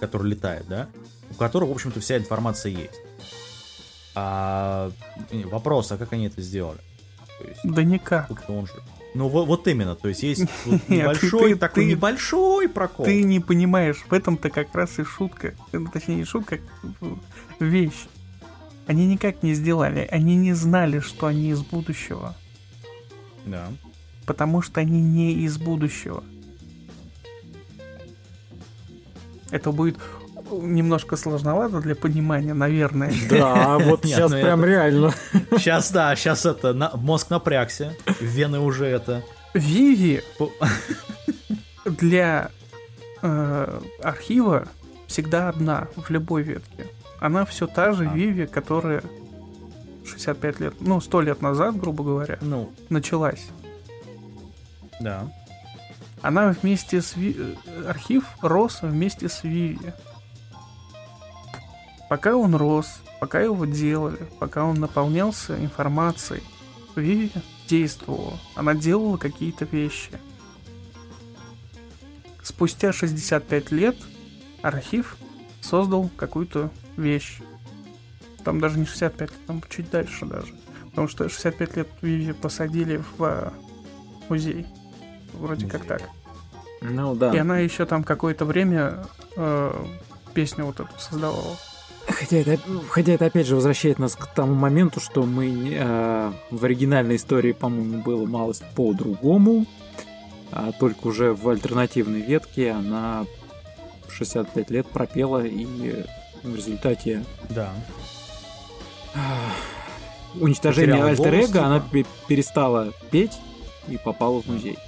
[0.01, 0.89] который летает, да,
[1.31, 3.01] у которого, в общем-то, вся информация есть.
[4.15, 4.91] А
[5.45, 6.81] вопрос, а как они это сделали?
[7.43, 8.31] То есть, Да никак.
[8.49, 8.73] он же.
[9.15, 13.05] Ну вот, вот именно, то есть есть вот Нет, небольшой ты- такой ты- небольшой прокол.
[13.05, 15.55] Ты не понимаешь, в этом-то как раз и шутка.
[15.73, 16.59] Э, Точнее, не шутка,
[17.01, 17.17] а
[17.61, 18.07] вещь.
[18.87, 20.09] Они никак не сделали.
[20.11, 22.35] Они не знали, что они из будущего.
[23.47, 23.69] Да.
[24.27, 26.25] Потому что они не из будущего.
[29.51, 29.99] Это будет
[30.61, 33.13] немножко сложновато для понимания, наверное.
[33.31, 35.13] Да, вот Нет, сейчас ну прям это- реально.
[35.57, 39.23] Сейчас, да, сейчас это, на- мозг напрягся, вены уже это...
[39.55, 40.23] Виви
[41.85, 42.51] для
[43.23, 44.67] э, архива
[45.07, 46.87] всегда одна в любой ветке.
[47.21, 48.15] Она все та же А.
[48.15, 49.03] Виви, которая
[50.07, 53.47] 65 лет, ну, 100 лет назад, грубо говоря, Ну, началась.
[55.01, 55.29] да.
[56.23, 59.79] Она вместе с Ви- э, архив рос вместе с Виви.
[62.13, 66.43] Пока он рос, пока его делали, пока он наполнялся информацией,
[66.95, 67.33] Виви
[67.67, 68.39] действовала.
[68.55, 70.11] Она делала какие-то вещи.
[72.43, 73.97] Спустя 65 лет
[74.61, 75.17] архив
[75.63, 77.41] создал какую-то вещь.
[78.45, 80.53] Там даже не 65 лет, там чуть дальше даже.
[80.91, 83.51] Потому что 65 лет Виви посадили в э,
[84.29, 84.67] музей.
[85.33, 85.89] Вроде как Музей.
[85.89, 86.11] так.
[86.83, 87.33] Ну да.
[87.35, 89.87] И она еще там какое-то время э,
[90.35, 91.57] песню вот эту создавала.
[92.07, 96.65] Хотя это, хотя это опять же возвращает нас к тому моменту, что мы э, в
[96.65, 99.67] оригинальной истории, по-моему, было малость по-другому,
[100.51, 103.25] а только уже в альтернативной ветке она
[104.09, 106.05] 65 лет пропела, и
[106.43, 107.71] в результате Да.
[110.41, 113.39] уничтожения Потеряла альтер голос, эго она пе- перестала петь
[113.89, 114.79] и попала в музей.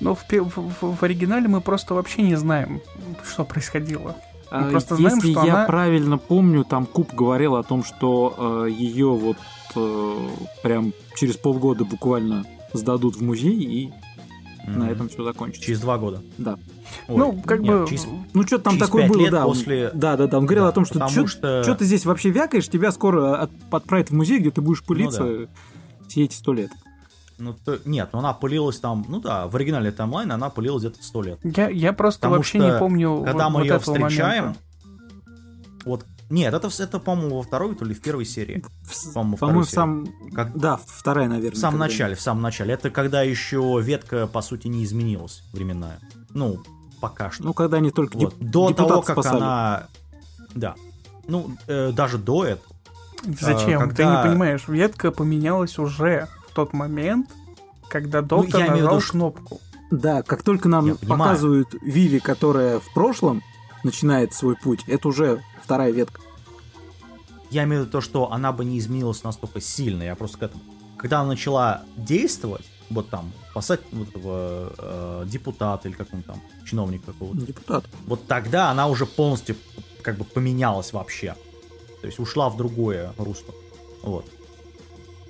[0.00, 2.82] Но в- в- в оригинале мы просто вообще не знаем,
[3.26, 4.16] что происходило.
[4.50, 7.82] Мы А просто знаем, Если что я она- правильно помню, там Куб говорил о том,
[7.84, 9.36] что ее вот
[9.74, 10.28] э,
[10.62, 13.90] прям через полгода буквально сдадут в музей, и
[14.66, 14.90] на Мгм.
[14.90, 15.64] этом все закончится.
[15.66, 16.22] Через два года.
[16.38, 16.58] Да.
[17.08, 17.86] Ой, ну, как нет, бы...
[17.88, 19.46] через- Ну, что-то там Через такое было, лет да.
[19.46, 20.38] он- после- Да, да, да.
[20.38, 21.26] Он говорил Да, о том, что что
[21.62, 25.48] что- ты здесь вообще вякаешь, тебя скоро от- отправят в музей, где ты будешь пылиться
[26.08, 26.70] все эти сто лет.
[27.38, 31.02] Ну, то- нет, ну она пылилась там, ну да, в оригинальной таймлайне она пылилась где-то
[31.02, 31.38] сто лет.
[31.42, 34.42] Я, я просто Потому вообще что не помню Когда вот, мы вот ее этого встречаем,
[34.44, 34.60] момента.
[35.84, 38.64] вот, нет, это, это, по-моему, во второй, то ли в первой серии.
[38.84, 40.32] В- По-моему, По-моему, второй в самом...
[40.34, 41.52] Как- Да, вторая, наверное.
[41.54, 42.74] В самом когда- начале, в самом начале.
[42.74, 46.00] Это когда еще ветка, по сути, не изменилась временная.
[46.30, 46.58] Ну,
[47.00, 47.44] пока что.
[47.44, 48.34] Ну, когда они только Вот.
[48.38, 49.36] деп- До того, как спасали.
[49.36, 49.86] она...
[50.54, 50.74] Да.
[51.28, 52.74] Ну, э, даже до этого.
[53.40, 53.82] Зачем?
[53.82, 57.28] а, Ты когда- не понимаешь, ветка поменялась уже тот момент,
[57.88, 59.60] когда доктор Ну, я имею в нажал виду, кнопку.
[59.90, 63.42] Да, как только нам показывают Виви, которая в прошлом
[63.84, 66.20] начинает свой путь, это уже вторая ветка.
[67.50, 70.02] Я имею в виду то, что она бы не изменилась настолько сильно.
[70.02, 70.62] Я просто к этому.
[70.96, 76.40] Когда она начала действовать, вот там, спасать вот этого э, депутата или как он там,
[76.64, 77.84] чиновник какого-то, Депутат.
[78.06, 79.56] вот тогда она уже полностью
[80.02, 81.36] как бы поменялась вообще.
[82.00, 83.54] То есть ушла в другое русло.
[84.02, 84.24] Вот.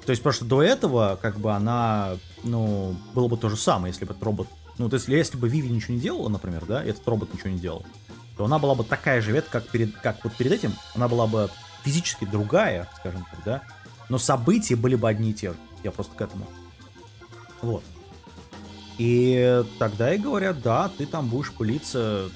[0.07, 4.05] То есть просто до этого, как бы она, ну, было бы то же самое, если
[4.05, 4.49] бы этот робот...
[4.79, 7.51] Ну, то есть если бы Виви ничего не делала, например, да, и этот робот ничего
[7.51, 7.85] не делал,
[8.37, 11.27] то она была бы такая же ветка, как, перед, как вот перед этим, она была
[11.27, 11.51] бы
[11.83, 13.63] физически другая, скажем так, да,
[14.09, 15.57] но события были бы одни и те же.
[15.83, 16.47] Я просто к этому.
[17.61, 17.83] Вот.
[18.99, 22.31] И тогда и говорят, да, ты там будешь пылиться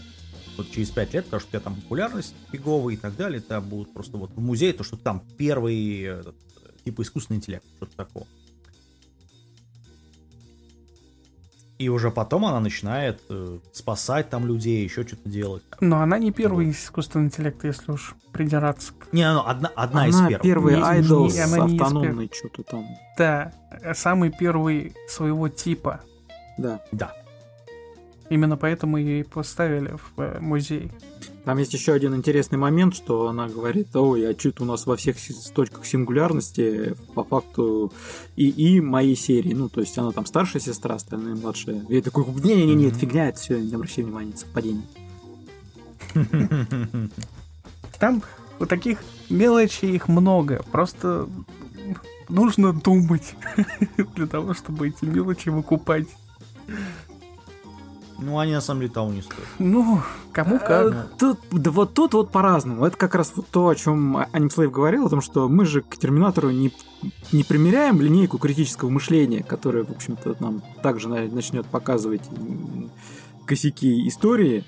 [0.56, 3.60] вот через 5 лет, потому что у тебя там популярность фиговая и так далее, тебя
[3.60, 6.34] будут просто вот в музее, то, что там первый, этот,
[6.84, 8.26] типа искусственный интеллект, что-то такого.
[11.78, 15.62] И уже потом она начинает э, спасать там людей, еще что-то делать.
[15.80, 19.10] Но она не первый искусственный интеллект, если уж придираться к...
[19.14, 20.42] Не, ну, одна, одна из Она первых.
[20.42, 22.84] первый Не- айдол не- с она из автономной что-то там.
[23.16, 23.54] Да,
[23.94, 26.02] самый первый своего типа.
[26.58, 26.84] Да.
[26.92, 27.14] Да.
[28.30, 30.90] Именно поэтому и поставили в э, музей.
[31.44, 34.96] Там есть еще один интересный момент, что она говорит, ой, а что-то у нас во
[34.96, 35.16] всех
[35.52, 37.92] точках сингулярности по факту
[38.36, 39.52] и, и моей серии.
[39.52, 41.84] Ну, то есть она там старшая сестра, остальные младшая.
[41.88, 44.84] Я такой, не-не-не, это фигня, это все, не обращай внимания, это совпадение.
[47.98, 48.22] Там
[48.58, 50.62] вот таких мелочей их много.
[50.70, 51.28] Просто
[52.28, 53.34] нужно думать
[54.14, 56.08] для того, чтобы эти мелочи выкупать.
[58.20, 59.46] Ну, они на самом деле того не стоят.
[59.58, 60.02] Ну,
[60.32, 61.16] кому как.
[61.18, 62.84] Тут, да вот тут вот по-разному.
[62.84, 65.96] Это как раз вот то, о чем Анимслейв говорил, о том, что мы же к
[65.96, 66.72] Терминатору не,
[67.32, 72.22] не примеряем линейку критического мышления, которая, в общем-то, нам также на- начнет показывать
[73.46, 74.64] косяки истории.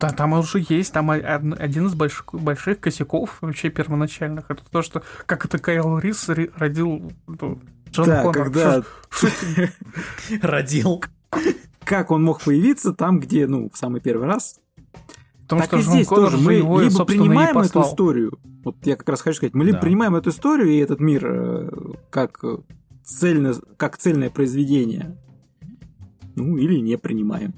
[0.00, 4.44] Да, там уже есть, там один из больших, больших косяков вообще первоначальных.
[4.48, 8.44] Это то, что как это Кайл Рис ри- родил ну, Джон да, Коннор.
[8.44, 8.82] когда...
[9.10, 11.02] Шо- шо- Родил.
[11.88, 14.60] Как он мог появиться там, где, ну, в самый первый раз.
[15.42, 16.36] Потому так что и Джон здесь Коннор тоже.
[16.38, 19.78] же Мы его, либо принимаем эту историю, вот я как раз хочу сказать, мы либо
[19.78, 19.82] Да.
[19.82, 21.70] принимаем эту историю и этот мир э,
[22.10, 22.58] как э,
[23.02, 25.16] цельно, как цельное произведение,
[26.36, 27.54] ну, или не принимаем.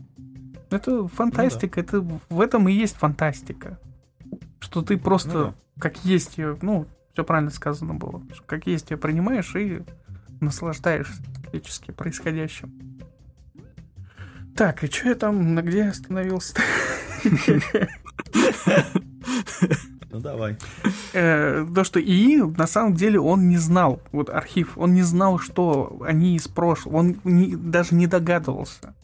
[0.70, 3.80] Это фантастика, это в этом и есть фантастика.
[4.60, 5.54] что ты просто Ну да.
[5.80, 9.80] как есть ее, ну, все правильно сказано было, как есть ее принимаешь и
[10.40, 12.72] наслаждаешься фактически происходящим.
[14.60, 16.54] Так, и что я там, на где я остановился?
[20.12, 20.58] Ну давай.
[21.14, 25.38] Э, То, что ИИ, на самом деле, он не знал, вот архив, он не знал,
[25.38, 28.94] что они из прошлого, он не- даже не догадывался.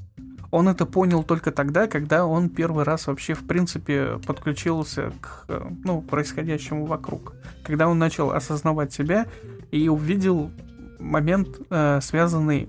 [0.50, 5.46] Он это понял только тогда, когда он первый раз вообще, в принципе, подключился к
[5.84, 7.32] ну, происходящему вокруг.
[7.64, 9.26] Когда он начал осознавать себя
[9.70, 10.50] и увидел
[10.98, 12.68] момент, э, связанный...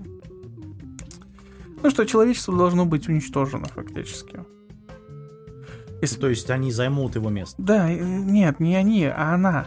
[1.82, 4.40] Ну, что человечество должно быть уничтожено, фактически.
[6.20, 7.54] То есть они займут его место.
[7.58, 9.66] Да, э, нет, не они, а она.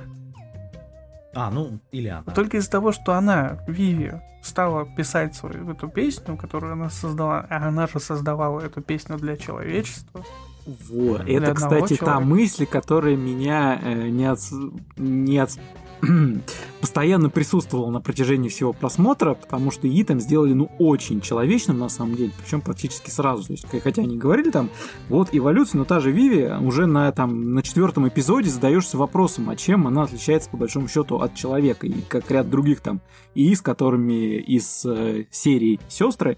[1.34, 2.34] А, ну, или она.
[2.34, 7.67] Только из-за того, что она, Виви, стала писать свою эту песню, которую она создала, а
[7.67, 10.24] она же создавала эту песню для человечества.
[10.65, 11.26] Вот.
[11.26, 12.19] Для Это, кстати, та человека.
[12.19, 15.60] мысль, которая меня э, не отс- не отс-
[16.81, 21.89] постоянно присутствовала на протяжении всего просмотра, потому что ИИ там сделали, ну, очень человечным, на
[21.89, 23.45] самом деле, причем практически сразу.
[23.45, 24.69] То есть, хотя они говорили там,
[25.09, 29.55] вот эволюция, но та же Виви уже на, там, на четвертом эпизоде задаешься вопросом, а
[29.55, 33.01] чем она отличается, по большому счету, от человека, и как ряд других там
[33.35, 36.37] ИИ, с которыми из э, серии «Сестры»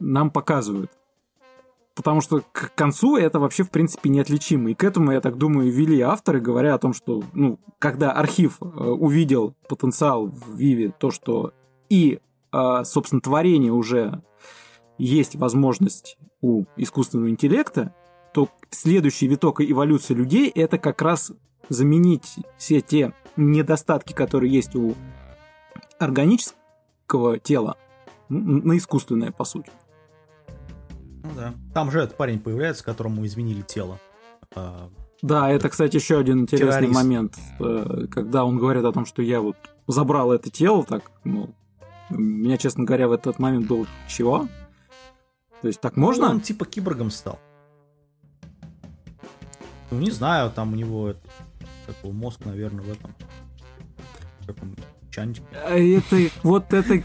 [0.00, 0.90] нам показывают.
[1.94, 4.70] Потому что к концу это вообще, в принципе, неотличимо.
[4.70, 8.58] И к этому, я так думаю, вели авторы, говоря о том, что, ну, когда архив
[8.60, 11.52] э, увидел потенциал в Виве, то, что
[11.88, 12.18] и,
[12.52, 14.22] э, собственно, творение уже
[14.98, 17.94] есть возможность у искусственного интеллекта,
[18.32, 21.32] то следующий виток эволюции людей— это как раз
[21.68, 24.94] заменить все те недостатки, которые есть у
[25.98, 27.76] органического тела,
[28.28, 29.70] на искусственное, по сути.
[31.24, 31.54] Ну да.
[31.72, 33.98] Там же этот парень появляется, которому изменили тело.
[34.54, 34.90] А,
[35.22, 36.94] Да, это, кстати, еще один интересный Террорист.
[36.94, 39.56] момент, э, когда он говорит о том, что я вот
[39.86, 41.54] забрал это тело, так, ну,
[42.10, 44.46] меня, честно говоря, в этот момент был чего?
[45.62, 46.26] То есть так можно?
[46.26, 47.38] ну, Он типа киборгом стал.
[49.90, 51.20] Ну, не знаю, там у него это,
[51.86, 53.14] такой мозг, наверное, в этом.
[54.40, 54.76] в каком
[55.18, 57.02] А Это вот это,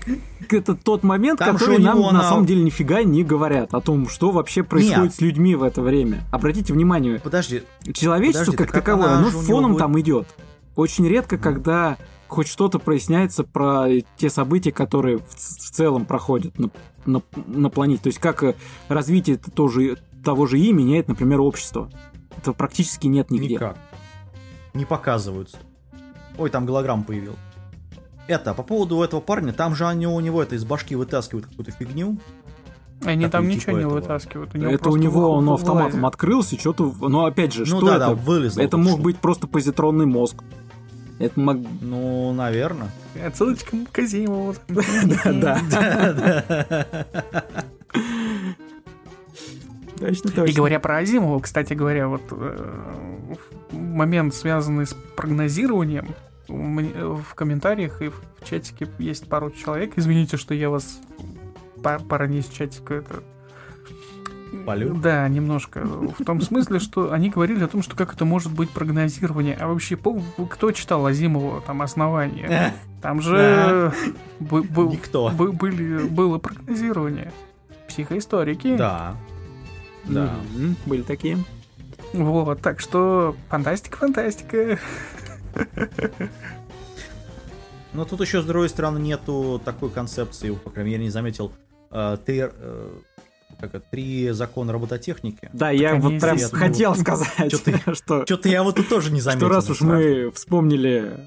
[0.49, 4.07] это тот момент, Там который нам на на- самом деле нифига не говорят о том,
[4.09, 5.13] что вообще происходит Нет.
[5.15, 6.23] с людьми в это время.
[6.31, 10.27] Обратите внимание, Подожди, человечество Подожди, как так как таковое, оно фоном будет- там идет.
[10.75, 11.43] Очень редко, Мгм.
[11.43, 16.69] когда хоть что-то проясняется про те события, которые в, в целом проходят на,
[17.05, 18.03] на, на планете.
[18.03, 18.55] То есть как э,
[18.87, 21.89] развитие тоже, того же И меняет, например, общество.
[22.37, 23.55] Этого практически нет нигде.
[23.55, 23.77] никак.
[24.75, 25.57] Не показываются.
[26.37, 27.37] Ой, там голограмма появилась.
[28.29, 31.71] Это, по поводу этого парня, там же они у него это из башки вытаскивают какую-то
[31.71, 32.19] фигню.
[33.03, 33.93] Они там типа ничего не этого.
[33.95, 34.53] вытаскивают.
[34.53, 36.05] это у него он автоматом вылазит.
[36.05, 36.93] открылся, что-то...
[37.01, 37.99] Но опять же, ну что да, это?
[37.99, 38.61] да, вылезло.
[38.61, 39.01] это мог что.
[39.01, 40.43] быть просто позитронный мозг.
[41.17, 41.57] Это мог...
[41.81, 42.91] Ну, наверное.
[43.25, 44.53] Отсылочка к Казимову.
[45.25, 45.59] Да,
[49.97, 50.55] Точно, И точно.
[50.55, 52.75] говоря про Азимова, кстати говоря, вот э,
[53.71, 59.93] момент, связанный с прогнозированием, у в комментариях и в чатике есть пару человек.
[59.95, 60.99] Извините, что я вас
[61.83, 63.23] пар- парни из чатика это...
[64.65, 64.95] Полю?
[64.95, 65.81] Да, немножко.
[65.85, 69.55] В том смысле, что они говорили о том, что как это может быть прогнозирование.
[69.55, 72.73] А вообще, пол- кто читал Азимова там основание?
[73.01, 73.93] Там же
[74.39, 75.29] был- Никто.
[75.29, 77.31] бы- были, было прогнозирование.
[77.87, 78.75] Психоисторики.
[78.75, 79.15] Да.
[80.05, 80.35] Да.
[80.53, 81.37] Мгм, Были такие.
[82.13, 84.79] Вот, так что фантастика, фантастика.
[87.93, 91.51] Но тут еще, с другой стороны, нету такой концепции, по крайней мере, не заметил,
[91.91, 92.89] э, три, э,
[93.59, 95.49] как это, три закона робототехники.
[95.53, 97.03] Да, я они вот прям здесь хотел будут.
[97.03, 98.25] сказать, ты- что...
[98.25, 99.47] Что-то я вот тут тоже не заметил.
[99.47, 101.19] Что раз уж мы вспомнили,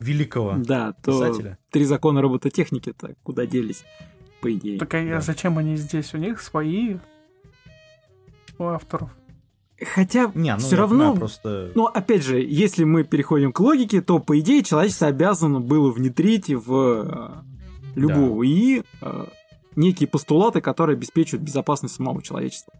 [0.00, 1.58] Великого да, то писателя.
[1.70, 3.84] три закона робототехники-то куда делись,
[4.40, 4.78] по идее.
[4.78, 5.20] Так а Да.
[5.20, 6.12] зачем они здесь?
[6.14, 6.96] У них свои
[8.58, 9.10] у авторов.
[9.94, 11.72] Хотя Не, ну, все равно, понимаю, просто...
[11.74, 16.48] но опять же, если мы переходим к логике, то по идее человечество обязано было внедрить
[16.48, 17.30] в э,
[17.94, 19.26] любую ИИ э,
[19.74, 22.72] некие постулаты, которые обеспечивают безопасность самого человечества.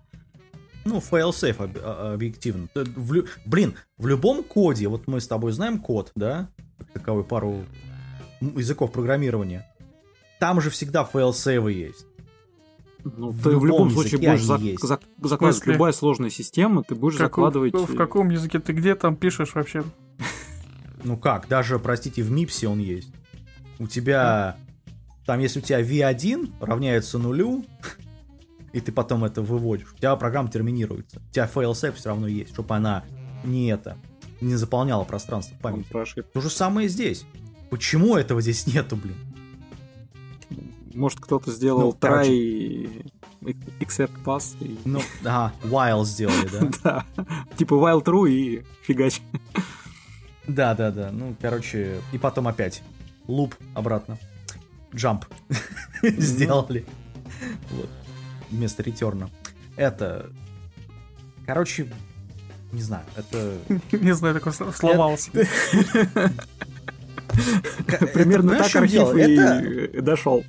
[0.87, 2.69] Ну, fail-safe об- а- объективно.
[2.73, 6.49] Т- в Блин, в любом коде, вот мы с тобой знаем код, да?
[6.95, 7.65] Таковой пару
[8.41, 9.67] языков программирования.
[10.41, 12.07] Там же всегда fail-safe есть.
[13.17, 14.83] Ну, В ты в любом любом случае будешь зак- есть.
[14.83, 15.73] зак- закладывать смысле?
[15.75, 17.73] любая сложная система, ты будешь Как- закладывать...
[17.75, 19.85] в каком языке ты где там пишешь вообще?
[21.05, 23.13] Ну как, даже, простите, в Мипсе он есть.
[23.79, 24.57] У тебя...
[25.25, 27.65] Там, если у тебя V1 равняется нулю,
[28.73, 31.21] и ты потом это выводишь, у тебя программа терминируется.
[31.29, 33.05] У тебя fail-safe все равно есть, чтобы она
[33.45, 33.97] не это,
[34.41, 35.89] не заполняло пространство памяти.
[36.33, 37.25] То же самое здесь.
[37.71, 39.17] Почему этого здесь нету, блин?
[40.97, 42.31] Может, кто-то сделал Ну, короче.
[42.31, 43.05] try
[43.81, 44.57] except pass.
[44.61, 46.69] и- Ну, ага, while сделали, да?
[46.83, 47.05] Да.
[47.57, 49.21] Типа while true и фигач.
[50.49, 51.11] Да, да, да.
[51.13, 52.83] Ну, короче, и потом опять.
[53.29, 54.19] Луп обратно.
[54.95, 55.25] Джамп.
[56.03, 56.87] Сделали.
[57.71, 57.89] Вот.
[58.51, 59.29] Вместо ретерна.
[59.77, 60.31] Это...
[61.45, 61.93] Короче,
[62.73, 63.59] не знаю, это...
[63.93, 65.31] Не знаю, такой сломался.
[68.15, 70.45] Примерно так архив и дошел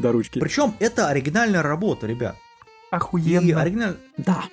[0.00, 0.38] до ручки.
[0.38, 2.36] Причем это оригинальная работа, ребят.
[2.36, 3.60] И Охуенно.
[3.60, 3.96] оригиналь...
[4.16, 4.44] Да.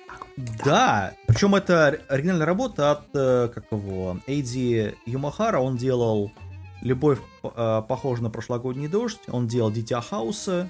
[0.64, 6.30] Да, причем это ори- оригинальная работа от, э, как его, Эйди Юмахара, он делал
[6.80, 10.68] «Любовь э, похожа на прошлогодний дождь», он делал «Дитя Хауса»,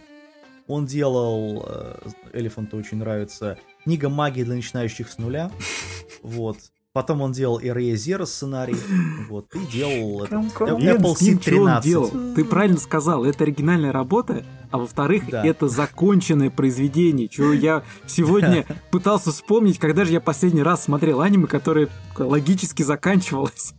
[0.68, 1.99] он делал, э,
[2.33, 5.51] Элефанту очень нравится, «Книга магии для начинающих с нуля»,
[6.22, 6.57] вот.
[6.95, 8.76] Потом он делал Area Zero сценарий,
[9.28, 11.82] вот, и делал Apple C13.
[11.82, 12.11] делал?
[12.34, 15.45] Ты правильно сказал, это оригинальная работа, а во-вторых, Да.
[15.45, 21.47] это законченное произведение, чего я сегодня пытался вспомнить, когда же я последний раз смотрел аниме,
[21.47, 23.74] которое логически заканчивалось.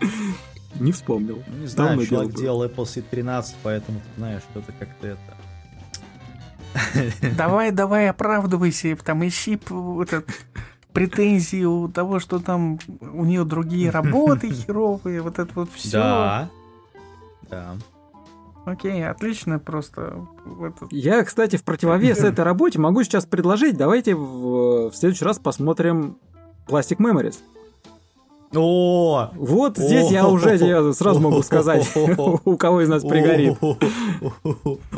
[0.80, 1.42] Не вспомнил.
[1.60, 2.68] Не знаю, Давно человек дело было.
[2.68, 5.20] делал Apple C13, поэтому, ты знаешь, что-то как-то это...
[7.36, 9.54] Давай, давай, оправдывайся, там ищи
[10.02, 10.26] этот
[10.92, 15.98] претензии у того, что там у нее другие работы херовые, вот это вот все.
[15.98, 16.50] Да.
[17.48, 17.76] Да.
[18.64, 20.26] Окей, отлично, просто
[20.90, 26.18] Я, кстати, в противовес этой работе могу сейчас предложить, давайте в, в следующий раз посмотрим
[26.66, 27.38] Plastic Memories.
[28.54, 29.30] О!
[29.34, 33.56] Вот здесь я уже сразу могу сказать, у кого из нас пригорит.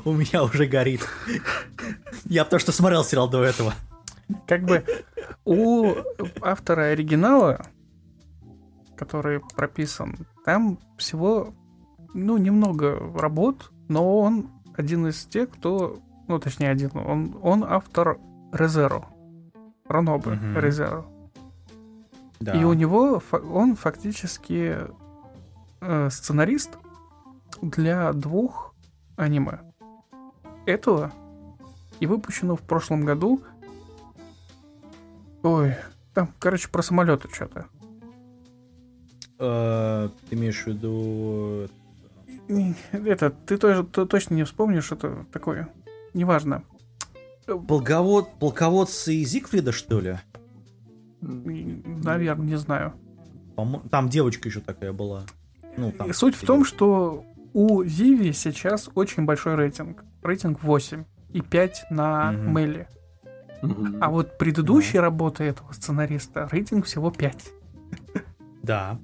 [0.05, 1.03] У меня уже горит.
[2.24, 3.74] Я потому что смотрел сериал до этого.
[4.47, 4.84] как бы
[5.45, 5.95] у
[6.40, 7.62] автора оригинала,
[8.97, 11.55] который прописан, там всего,
[12.14, 18.18] ну, немного работ, но он один из тех, кто, ну, точнее, один, он, он автор
[18.53, 19.07] Резеро.
[19.88, 20.38] Ранобы.
[20.57, 21.05] Резеро.
[22.40, 22.53] Да.
[22.53, 23.22] И у него
[23.53, 24.76] он фактически
[25.80, 26.78] э, сценарист
[27.61, 28.74] для двух
[29.16, 29.61] аниме.
[30.66, 31.12] Этого
[32.01, 33.43] и выпущено в прошлом году.
[35.43, 35.74] Ой,
[36.14, 37.66] там, короче, про самолеты что-то.
[39.38, 41.68] Э, Ты имеешь в виду...
[42.93, 45.68] Это, ты тоже ты точно не вспомнишь, это такое.
[46.14, 46.64] Неважно.
[47.47, 48.28] Полковод...
[48.38, 50.18] Полководцы Зигфрида, что ли?
[51.20, 52.95] Наверное, не знаю.
[53.90, 55.22] Там девочка еще такая была.
[55.76, 56.09] Ну, там...
[56.09, 60.05] И Суть в том, что у Виви сейчас очень большой рейтинг.
[60.22, 62.32] Рейтинг 8 и 5 на.
[62.32, 62.88] Мелли.
[63.62, 63.98] Мгм.
[64.02, 67.46] А вот предыдущие работы этого сценариста рейтинг всего 5.
[68.62, 68.98] Да.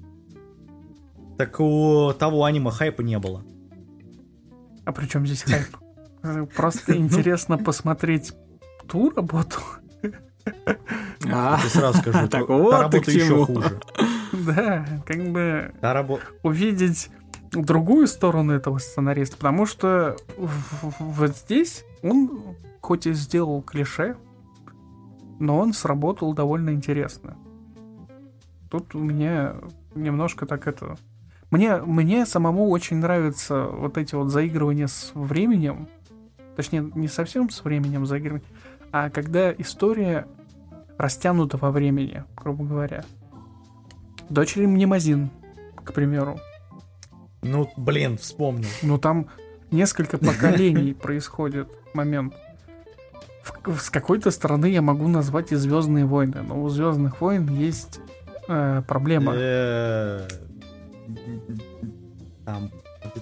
[1.37, 3.43] Так у того аниме хайпа не было.
[4.85, 6.49] А при чем здесь хайп?
[6.55, 8.33] Просто интересно посмотреть
[8.87, 9.59] ту работу.
[11.31, 13.79] А, Я сразу скажу, Так вот работа еще хуже.
[14.31, 15.73] Да, как бы
[16.41, 17.09] увидеть
[17.51, 20.15] другую сторону этого сценариста, потому что
[20.99, 24.15] вот здесь он хоть и сделал клише,
[25.39, 27.37] но он сработал довольно интересно.
[28.69, 29.55] Тут у меня
[29.95, 30.97] немножко так это...
[31.49, 35.87] Мне, мне самому очень нравятся вот эти вот заигрывания с временем.
[36.55, 38.45] Точнее, не совсем с временем заигрывания,
[38.91, 40.27] а когда история
[40.99, 43.03] растянута во времени, грубо говоря.
[44.29, 45.31] Дочери Мнемозин,
[45.75, 46.39] к примеру.
[47.41, 48.67] Ну, блин, вспомнил.
[48.83, 49.27] Ну там
[49.71, 52.35] несколько поколений происходит момент.
[53.65, 57.99] В- С какой-то стороны я могу назвать и Звездные войны, но у Звездных войн есть
[58.47, 59.33] э, проблема.
[59.35, 60.27] Э,
[62.45, 62.71] Там,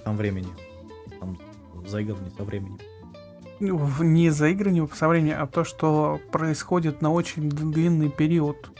[0.04, 0.48] там времени?
[1.20, 1.38] Там
[1.86, 2.78] заигрывание со временем.
[3.60, 8.70] Ну, Не заигрывание со временем, а то, что происходит на очень длинный период.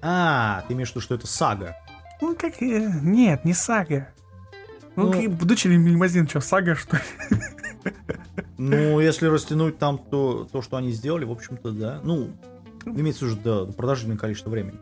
[0.00, 1.76] А, ты имеешь в виду, что это сага?
[2.20, 2.62] Ну, как...
[2.62, 4.08] э, Нет, не сага.
[4.96, 7.02] Ну, Ну- как- дочери Мнемозин, что, сага, что ли?
[8.58, 12.00] Ну, если растянуть там то, то, что они сделали, в общем-то, да.
[12.02, 12.30] Ну,
[12.84, 14.78] имеется в виду, да, продолжительное количество времени.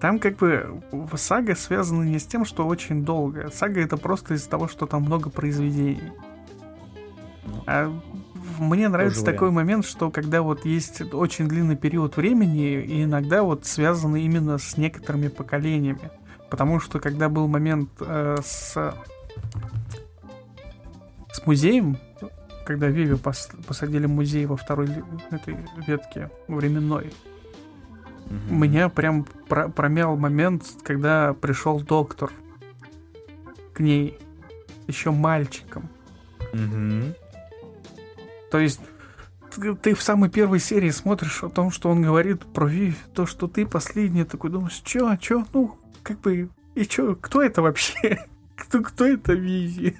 [0.00, 0.82] Там как бы
[1.16, 3.50] сага связана не с тем, что очень долго.
[3.54, 6.12] Сага это просто из-за того, что там много произведений.
[7.46, 7.92] Ну, А
[8.58, 9.36] мне нравится вариант.
[9.36, 14.58] такой момент, что когда вот есть очень длинный период времени, и иногда вот связаны именно
[14.58, 16.10] с некоторыми поколениями.
[16.50, 18.72] Потому что когда был момент э, с,
[21.32, 21.96] с музеем,
[22.72, 24.88] когда Виви пос- посадили музей во второй
[25.30, 25.56] этой
[25.86, 27.12] ветке временной,
[28.50, 32.32] У меня прям про- промял момент, когда пришел доктор
[33.74, 34.18] к ней
[34.86, 35.90] еще мальчиком.
[36.54, 37.14] Мгм.
[38.50, 38.80] То есть
[39.54, 43.26] ты, ты в самой первой серии смотришь о том, что он говорит про Вив, то,
[43.26, 48.24] что ты последний, такой думаешь, чё, чё, ну, как бы, и чё, кто это вообще?
[48.56, 49.96] Кто, кто это Виви?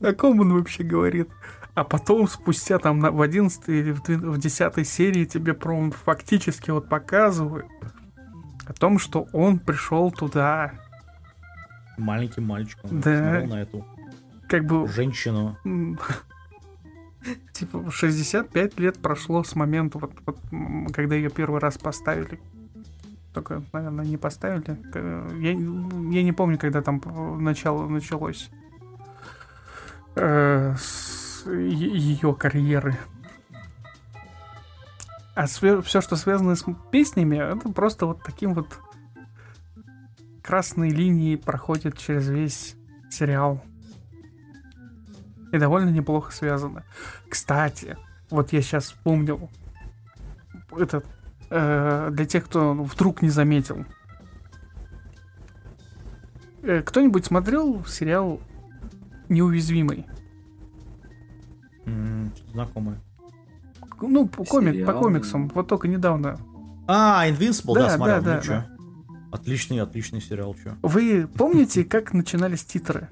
[0.00, 1.28] О ком он вообще говорит?
[1.74, 6.70] А потом, спустя там в 11 или в двен- в 10 серии тебе прям фактически
[6.70, 7.66] вот показывают
[8.66, 10.72] о том, что он пришел туда,
[11.96, 13.00] Маленьким мальчиком.
[13.00, 13.44] Да.
[13.46, 13.86] На эту
[14.48, 15.56] как бы женщину.
[17.52, 20.38] Типа 65 лет прошло с момента, вот, вот,
[20.92, 22.38] когда ее первый раз поставили.
[23.34, 24.78] Только, наверное, не поставили.
[25.42, 27.02] Я, я не помню, когда там
[27.42, 28.48] начало началось
[30.14, 30.74] э,
[31.46, 32.96] ее карьеры.
[35.34, 38.78] А все, что связано с песнями, это просто вот таким вот
[40.40, 42.76] красной линией проходит через весь
[43.10, 43.64] сериал
[45.50, 46.84] и довольно неплохо связано.
[47.28, 47.96] Кстати,
[48.30, 49.50] вот я сейчас вспомнил,
[50.70, 51.04] этот,
[51.54, 53.84] э, для тех, кто вдруг не заметил.
[56.62, 58.40] Э, кто-нибудь смотрел сериал
[59.28, 60.06] «Неуязвимый»?
[61.84, 62.98] Что-то Знакомое.
[64.00, 66.38] Ну, по, комик, по комиксам, вот только недавно.
[66.86, 68.22] А, Invincible, да, Да, смотрел.
[68.22, 68.64] да, ну да, чё?
[69.32, 70.74] Отличный, отличный сериал, чё.
[70.82, 73.08] Вы помните, как начинались титры?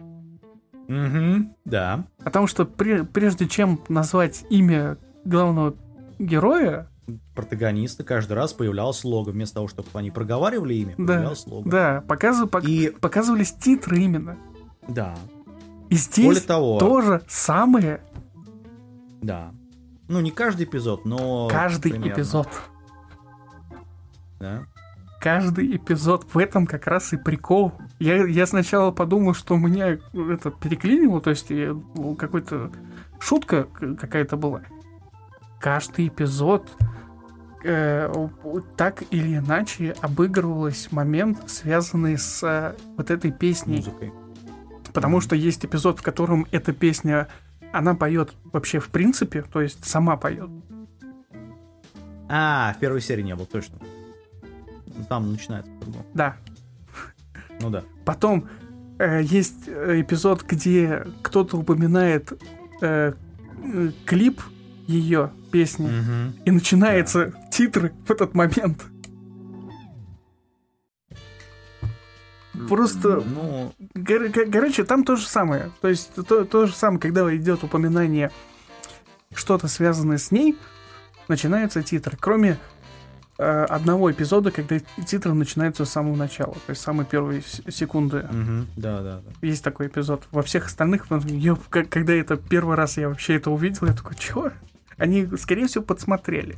[0.88, 2.04] Угу, да.
[2.24, 5.74] Потому что пре- прежде чем назвать имя главного
[6.18, 6.88] героя,
[7.34, 9.30] Протагонисты каждый раз появлялось лого.
[9.30, 11.68] Вместо того, чтобы они проговаривали имя, да, появлялось лого.
[11.68, 14.36] да, показы- пок- И, показывались титры именно.
[14.88, 15.16] да,
[15.90, 18.00] И здесь более того, то же самое
[19.22, 19.52] да.
[20.08, 21.48] Ну, не каждый эпизод, но...
[21.48, 22.48] каждый примерно, эпизод.
[24.40, 24.66] Да.
[25.20, 27.72] Каждый эпизод в этом как раз и прикол.
[28.00, 32.72] Я, я сначала подумал, что меня это переклинило, то есть ну, какой-то
[33.20, 33.68] шутка
[34.00, 34.62] какая-то была.
[35.62, 36.76] Каждый эпизод
[37.62, 38.12] э,
[38.76, 43.76] так или иначе обыгрывалась момент, связанный с э, вот этой песней.
[43.76, 44.12] Музыкой.
[44.92, 47.28] Потому что есть эпизод, в котором эта песня,
[47.72, 50.50] она поет вообще в принципе, то есть сама поет.
[52.28, 53.78] А, в первой серии не было, точно.
[54.86, 56.04] Ну, Там начинается по-другому.
[56.12, 56.36] Да.
[57.60, 57.84] Ну да.
[58.04, 58.48] Потом
[58.98, 62.32] э, есть э, эпизод, где кто-то упоминает
[62.80, 63.12] э,
[63.62, 64.42] э, клип
[64.88, 66.32] ее песни, Мгм.
[66.44, 68.84] и начинается титры в этот момент.
[72.68, 73.72] Просто, Ну,
[74.06, 75.70] кор- кор- короче, там то же самое.
[75.80, 78.30] То есть то, то же самое, когда идет упоминание
[79.34, 80.56] что-то связанное с ней,
[81.28, 82.16] начинается титр.
[82.20, 82.58] Кроме
[83.38, 88.66] э, одного эпизода, когда титры начинаются с самого начала, то есть самые первые секунды мгм.
[88.76, 89.46] да, да, да.
[89.46, 90.28] есть такой эпизод.
[90.30, 94.14] Во всех остальных, ну, я, когда это первый раз я вообще это увидел, я такой,
[94.16, 94.52] чё?
[94.96, 96.56] Они, скорее всего, подсмотрели.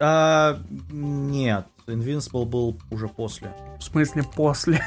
[0.00, 0.60] А,
[0.90, 3.52] нет, Invincible был уже после.
[3.78, 4.80] В смысле, после.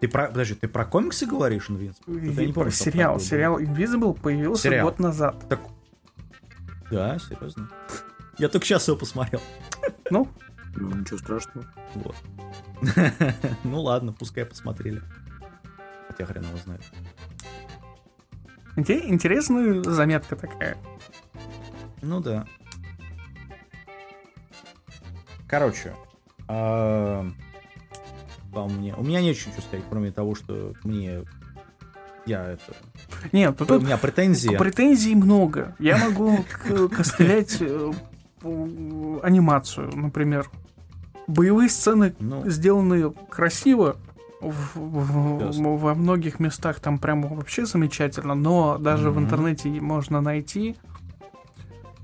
[0.00, 2.34] Ты про, подожди, ты про комиксы говоришь, Invincible?
[2.34, 3.18] Я не помню, сериал.
[3.18, 4.86] Сериал Invisible появился Сериал.
[4.88, 5.48] год назад.
[5.48, 5.60] Так...
[6.90, 7.68] Да, серьезно.
[8.38, 9.40] Я только сейчас его посмотрел.
[10.10, 10.28] Ну,
[10.76, 11.66] Ну, ничего страшного.
[11.94, 12.14] Вот.
[13.64, 15.02] Ну ладно, пускай посмотрели.
[16.08, 16.82] Хотя хрен его знает.
[18.76, 20.76] Инте- интересная заметка такая.
[22.02, 22.46] Ну да.
[25.48, 25.94] Короче,
[26.46, 27.24] по
[28.68, 31.22] мне, у меня нечего ничего сказать, кроме того, что мне
[32.24, 32.74] я это,
[33.32, 34.56] Нет, у тут меня претензии.
[34.56, 35.76] претензий много.
[35.78, 36.44] Я могу
[36.88, 37.92] костылять э,
[39.22, 40.50] анимацию, например.
[41.28, 43.96] Боевые сцены Ну, сделаны красиво.
[44.40, 49.24] В- в- во многих местах там прямо вообще замечательно, но даже в Мгм.
[49.24, 50.76] интернете можно найти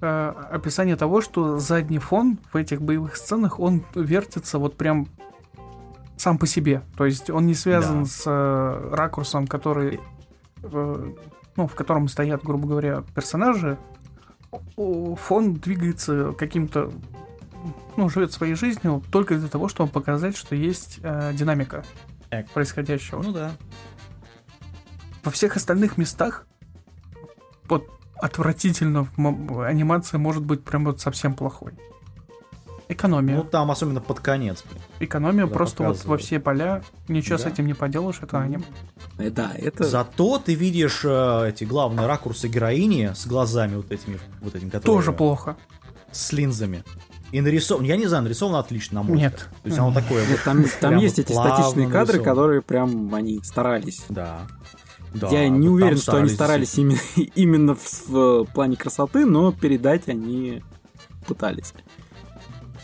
[0.05, 5.07] э, описание того, что задний фон в этих боевых сценах, он вертится вот прям
[6.17, 6.83] сам по себе.
[6.97, 8.09] То есть он не связан Да.
[8.09, 10.01] с э, ракурсом, который,
[10.65, 11.13] э,
[11.57, 13.79] ну, в котором стоят, грубо говоря, персонажи.
[14.77, 16.91] Фон двигается каким-то
[17.97, 21.85] ну, живет своей жизнью только для того, чтобы показать, что есть э, динамика
[22.33, 22.49] Так.
[22.51, 23.21] происходящего.
[23.23, 23.53] ну да.
[25.23, 26.47] Во всех остальных местах
[27.69, 29.07] вот отвратительно
[29.67, 31.75] анимация может быть прям вот совсем плохой.
[32.89, 33.37] Экономия.
[33.37, 34.65] Ну, там особенно под конец.
[34.69, 34.83] блин.
[35.01, 36.23] Экономия когда просто вот во показывают.
[36.23, 36.83] все поля.
[37.09, 37.51] Ничего с Да.
[37.51, 38.65] этим не поделаешь, это аниме.
[39.19, 39.85] Э, Да, это...
[39.85, 44.97] Зато ты видишь э, эти главные ракурсы героини с глазами вот этими, вот этими, которые...
[44.97, 45.57] Тоже плохо.
[46.11, 46.83] С линзами.
[47.33, 49.33] И нарисован, я не знаю, нарисовано отлично, на мой Нет.
[49.33, 49.51] взгляд.
[49.63, 52.25] То есть оно такое Нет, вот, там, там есть эти статичные кадры, нарисовано.
[52.25, 54.05] которые прям они старались.
[54.09, 54.43] да.
[55.15, 56.99] Да, Я не уверен, что они старались именно,
[57.35, 60.63] именно в, в плане красоты, но передать они
[61.27, 61.75] пытались.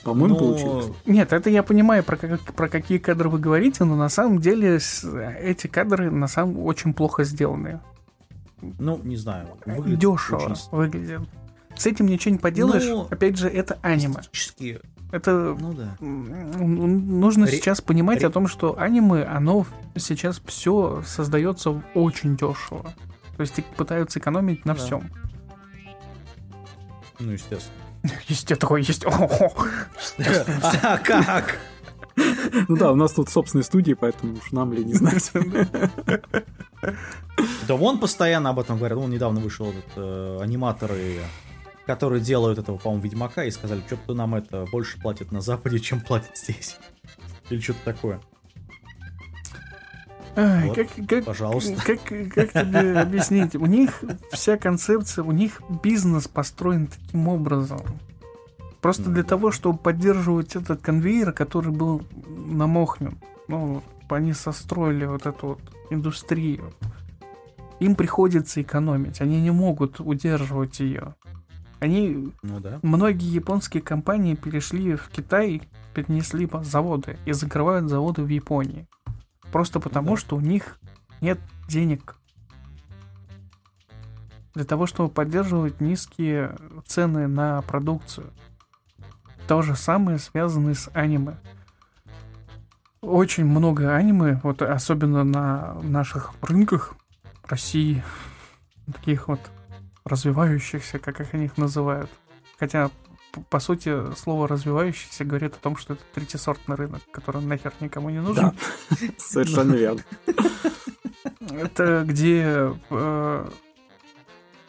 [0.05, 0.87] По-моему, Ну, получилось.
[1.07, 4.79] Нет, это я понимаю, про, как- про какие кадры вы говорите, но на самом деле
[4.79, 5.05] с-
[5.41, 7.81] эти кадры на самом очень плохо сделаны.
[8.79, 9.49] Ну, не знаю.
[9.67, 11.21] выглядит Дешево очень выглядит.
[11.79, 12.85] С этим ничего не поделаешь.
[12.85, 14.16] Ну, Опять же, это аниме.
[14.33, 14.81] эстетически,
[15.12, 15.97] Это Ну да.
[16.01, 19.64] нужно Ре- сейчас понимать ре- о том, что аниме, оно
[19.97, 22.93] сейчас все создается очень дешево.
[23.37, 24.81] То есть пытаются экономить на Да.
[24.85, 25.11] всем.
[27.20, 27.74] Ну, естественно.
[28.29, 29.05] Есть такое, есть.
[30.83, 31.59] А как?
[32.68, 35.31] Ну да, у нас тут собственные студии, поэтому уж нам ли не знать.
[37.68, 38.99] Да вон постоянно об этом говорят.
[38.99, 41.20] Вон недавно вышел этот э, аниматоры,
[41.89, 46.03] которые делают этого, по-моему, Ведьмака, и сказали, что-то нам это больше платят на Западе, чем
[46.03, 46.76] платят здесь.
[47.49, 48.20] Или что-то такое.
[50.36, 51.74] Ай, Вот, как, как, пожалуйста.
[51.86, 53.57] Как, как тебе объяснить?
[53.57, 57.80] У них вся концепция, у них бизнес построен таким образом.
[58.82, 59.30] Просто Ну для да.
[59.30, 63.18] того, чтобы поддерживать этот конвейер, который был намохнен.
[63.49, 66.74] Ну, они состроили вот эту вот индустрию.
[67.80, 71.14] Им приходится экономить, они не могут удерживать ее.
[71.81, 72.81] Они, Ну да.
[72.83, 75.62] многие японские компании перешли в Китай,
[75.95, 78.87] перенесли заводы и закрывают заводы в Японии.
[79.53, 80.16] Просто потому, да.
[80.16, 80.79] что у них
[81.20, 82.16] нет денег
[84.55, 88.33] для того, чтобы поддерживать низкие цены на продукцию.
[89.47, 91.37] То же самое связано с аниме.
[93.01, 96.95] Очень много аниме, вот особенно на наших рынках
[97.45, 98.03] России,
[98.93, 99.41] таких вот
[100.09, 102.11] развивающихся, как их них называют.
[102.59, 102.91] Хотя,
[103.51, 108.21] по сути, слово развивающийся говорит о том, что это третьесортный рынок, который нахер никому не
[108.21, 108.53] нужен.
[108.91, 110.03] Да, совершенно верно.
[111.51, 113.51] Это где э,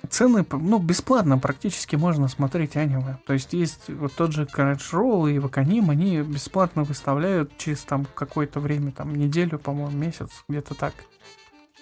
[0.09, 3.17] цены, ну, бесплатно практически можно смотреть аниме.
[3.25, 8.59] То есть есть вот тот же Crunchyroll и Ваканим, они бесплатно выставляют через там какое-то
[8.59, 10.93] время, там неделю, по-моему, месяц, где-то так,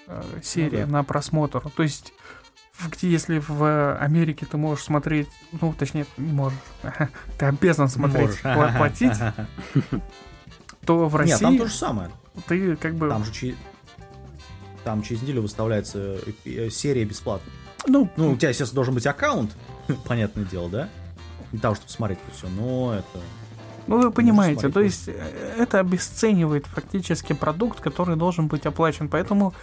[0.07, 0.91] э, серия да.
[0.91, 1.69] на просмотр.
[1.69, 2.13] То есть
[2.85, 5.27] где, если в Америке ты можешь смотреть,
[5.59, 6.57] ну, точнее, не можешь,
[7.37, 8.75] ты обязан смотреть, Можешь.
[8.77, 9.13] платить,
[10.85, 12.09] то в России Нет, там то же самое.
[12.47, 13.09] ты как бы...
[13.09, 13.55] Там же
[14.83, 17.51] там через неделю выставляется эпи- э, серия бесплатно.
[17.87, 19.51] ну, Ну, у тебя, естественно, должен быть аккаунт,
[20.05, 20.89] понятное дело, да?
[21.51, 23.19] Для того, чтобы смотреть все, но это...
[23.87, 29.09] Ну, вы понимаете, то есть э, это обесценивает фактически продукт, который должен быть оплачен.
[29.09, 29.53] Поэтому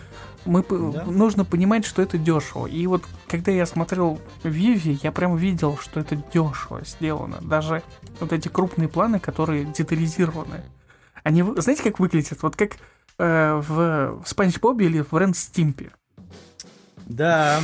[0.45, 1.05] мы Да.
[1.05, 2.67] нужно понимать, что это дешево.
[2.67, 7.39] И вот когда я смотрел Виви, я прям видел, что это дешево сделано.
[7.41, 7.83] Даже
[8.21, 10.63] вот эти крупные планы, которые детализированы.
[11.23, 12.43] Они, знаете, как выглядят?
[12.43, 12.73] Вот как
[13.19, 15.91] э, в Спанч Бобе или в Рен Стимпе.
[17.07, 17.61] Да,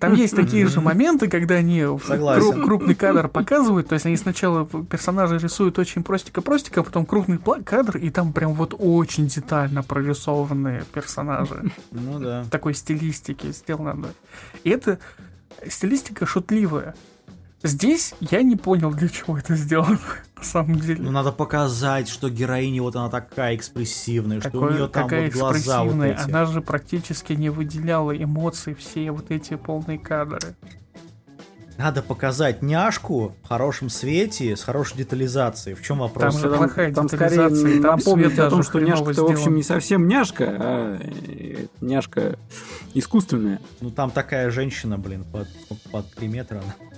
[0.00, 2.42] Там есть такие же моменты, когда они Согласен.
[2.60, 7.38] кру- крупный кадр показывают, то есть они сначала персонажа рисуют очень простенько-простенько, а потом крупный
[7.64, 11.70] кадр, и там прям вот очень детально прорисованные персонажи.
[11.90, 12.42] ну да.
[12.44, 14.06] В такой стилистике сделано.
[14.62, 14.98] И это
[15.66, 16.94] стилистика шутливая.
[17.64, 19.98] Здесь я не понял, для чего это сделано,
[20.36, 21.02] на самом деле.
[21.02, 25.32] Ну, надо показать, что героиня вот она такая экспрессивная, что у нее там какая вот
[25.32, 26.20] глаза вот эти.
[26.20, 30.54] Она же практически не выделяла эмоций, все вот эти полные кадры.
[31.78, 35.74] Надо показать няшку в хорошем свете, с хорошей детализацией.
[35.74, 36.34] В чем вопрос?
[36.34, 39.56] Там же Там, плохая там скорее детализация, там свет о том, что няшка-то, в общем,
[39.56, 42.38] не совсем няшка, а э, няшка
[42.92, 43.58] искусственная.
[43.80, 45.48] Ну, там такая женщина, блин, под,
[45.90, 46.58] под 3 метра.
[46.58, 46.93] она.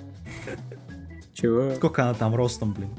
[1.34, 1.74] Чего?
[1.74, 2.90] Сколько она там ростом, блин?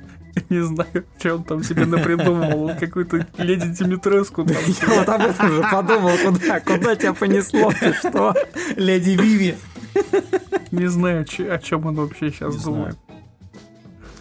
[0.50, 2.64] Не знаю, что он там себе напридумывал.
[2.66, 4.56] Он Какую-то леди Димитреску там.
[4.88, 8.34] Я вот об этом же подумал, куда, куда тебя понесло, ты что?
[8.76, 9.56] Леди Виви.
[10.72, 12.96] Не знаю, че- о чем он вообще сейчас Не думает.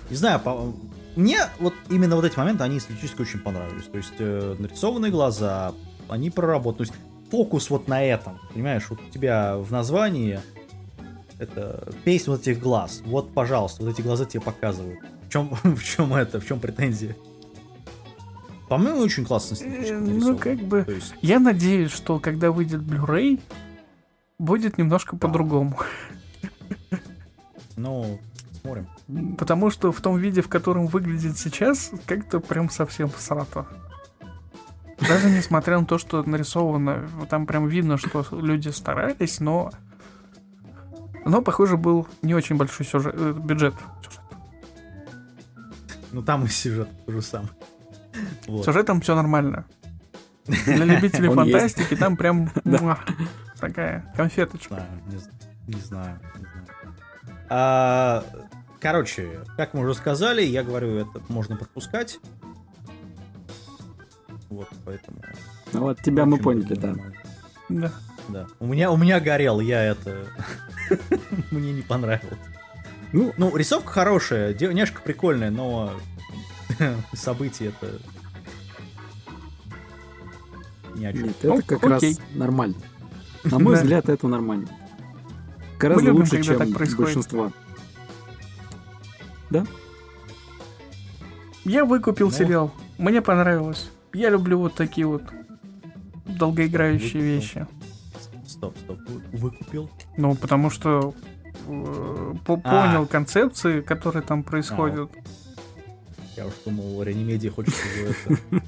[0.09, 0.73] Не знаю, по-
[1.15, 3.85] мне вот именно вот эти моменты, они эстетически очень понравились.
[3.85, 5.73] То есть э, нарисованные глаза,
[6.07, 6.85] они проработаны.
[6.85, 8.83] То есть фокус вот на этом, понимаешь?
[8.89, 10.39] Вот у тебя в названии
[11.39, 13.01] это песня вот этих глаз.
[13.05, 14.99] Вот, пожалуйста, вот эти глаза тебе показывают.
[15.27, 17.15] В чем, в чем это, в чем претензия?
[18.69, 20.83] По-моему, очень классно Э, Ну, как бы...
[20.83, 23.39] То есть, Я надеюсь, что когда выйдет Blu-ray,
[24.39, 25.77] будет немножко по-другому.
[27.75, 28.19] ну,
[28.49, 28.87] посмотрим.
[29.37, 33.67] Потому что в том виде, в котором выглядит сейчас, как-то прям совсем срато.
[35.07, 39.71] Даже несмотря на то, что нарисовано, там прям видно, что люди старались, но...
[41.25, 43.73] Но, похоже, был не очень большой сюжет, э, бюджет.
[46.11, 47.49] Ну там и сюжет тоже сам.
[48.47, 48.63] Вот.
[48.63, 49.65] Сюжетом все нормально.
[50.45, 52.51] Для любителей фантастики там прям
[53.59, 54.85] такая конфеточка.
[55.07, 55.35] Не знаю,
[55.67, 56.19] не знаю.
[57.49, 58.23] А,
[58.79, 62.19] короче, как мы уже сказали, я говорю, это можно пропускать.
[64.49, 65.17] Вот, поэтому...
[65.73, 66.95] Ну вот, тебя мы поняли, да.
[67.67, 67.91] Да.
[68.29, 68.47] Да.
[68.59, 70.27] У меня, у меня горел, я это...
[71.51, 72.39] Мне не понравилось.
[73.11, 75.93] Ну, ну, рисовка хорошая, девушка прикольная, но
[77.13, 77.99] события это
[80.95, 81.23] ни о чем.
[81.23, 82.09] Нет, это как Окей.
[82.09, 82.75] раз нормально.
[83.43, 84.67] На мой взгляд, это нормально.
[85.79, 87.51] Гораздо лучше, чем большинство.
[89.49, 89.65] Да?
[91.63, 92.31] Я выкупил ну.
[92.31, 92.73] сериал.
[92.97, 93.91] Мне понравилось.
[94.13, 95.23] Я люблю вот такие вот
[96.25, 97.23] долгоиграющие выкупил.
[97.23, 97.67] вещи.
[98.55, 98.99] Стоп, стоп.
[99.33, 99.89] Выкупил?
[100.15, 101.13] Ну, потому что
[101.67, 102.87] э, по а.
[102.87, 105.09] понял концепции, которые там происходят.
[105.13, 105.19] А.
[106.37, 108.61] Я уж думал, Реанимедия хочет это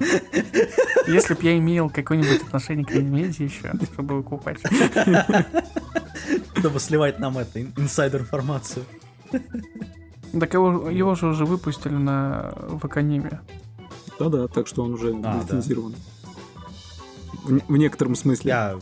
[1.08, 4.58] Если бы я имел какое-нибудь отношение к Реанимедии еще, чтобы выкупать.
[6.56, 8.84] Чтобы сливать нам это, инсайдер-информацию.
[10.38, 13.40] Так его, его же уже выпустили на Ваканиме.
[14.18, 15.92] Да-да, так что он уже а, лицензирован.
[15.92, 15.98] Да.
[17.44, 18.48] В, в некотором смысле.
[18.50, 18.78] Я,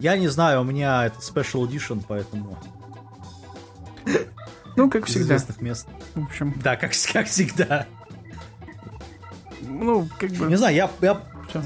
[0.00, 2.58] я не знаю, у меня это Special Edition, поэтому...
[4.76, 5.24] Ну, как всегда.
[5.24, 5.88] известных мест.
[6.14, 6.54] В общем.
[6.62, 7.86] Да, как, как всегда.
[9.60, 10.46] Ну, как бы...
[10.46, 11.20] Не знаю, я, я,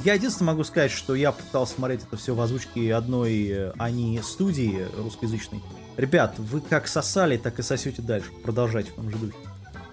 [0.04, 3.90] я единственное могу сказать, что я пытался смотреть это все в озвучке одной, э, а
[3.90, 5.62] не студии русскоязычной.
[5.96, 8.30] Ребят, вы как сосали, так и сосете дальше.
[8.42, 9.36] Продолжайте в том же духе.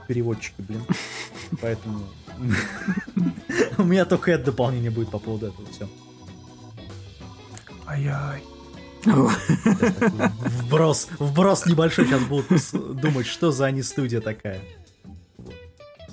[0.08, 0.82] Переводчики, блин.
[1.62, 2.00] Поэтому...
[3.78, 5.68] У меня только это дополнение будет по поводу этого.
[5.72, 5.88] Все.
[7.92, 8.42] Ай-яй.
[10.64, 12.06] Вброс, вброс небольшой.
[12.06, 14.62] Сейчас будут думать, что за они студия такая.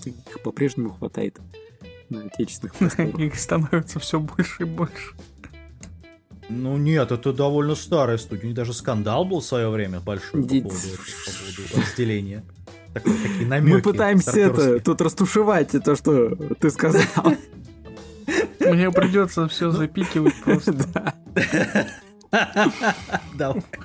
[0.04, 1.38] Их по-прежнему хватает
[2.08, 3.18] на отечественных просторах.
[3.20, 5.14] Их становится все больше и больше.
[6.48, 8.44] Ну нет, это довольно старая студия.
[8.44, 12.42] У них даже скандал был в свое время большой по поводу, по поводу разделения.
[12.94, 13.74] такие намеки.
[13.74, 17.36] Мы пытаемся это тут растушевать то, что ты сказал.
[18.58, 21.14] Мне придется все запикивать просто.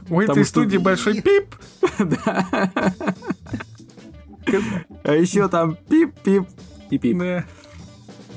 [0.09, 1.55] У этой студии большой пип.
[5.03, 6.47] А еще там пип-пип
[6.91, 7.45] и пип.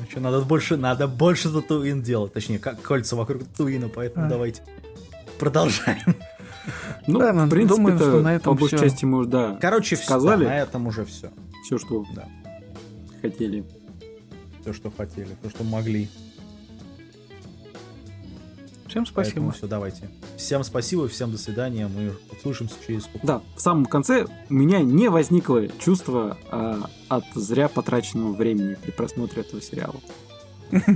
[0.09, 2.33] Что, надо больше, надо больше татуин делать.
[2.33, 4.29] Точнее, как кольца вокруг татуина, поэтому а.
[4.29, 4.63] давайте
[5.39, 6.17] продолжаем.
[7.07, 10.45] Ну, да, в принципе, думаю, что на этом по большей части мы, да, Короче, сказали.
[10.45, 11.31] Все, на этом уже все.
[11.65, 12.29] Все, что да.
[13.23, 13.65] хотели.
[14.61, 16.09] Все, что хотели, то, что могли.
[18.97, 19.35] Всем спасибо.
[19.35, 20.09] Поэтому все, давайте.
[20.39, 21.87] Всем спасибо, всем до свидания.
[21.87, 23.27] Мы услышимся через сколько.
[23.27, 28.93] Да, в самом конце у меня не возникло чувства а, от зря потраченного времени при
[28.93, 29.97] просмотре этого сериала.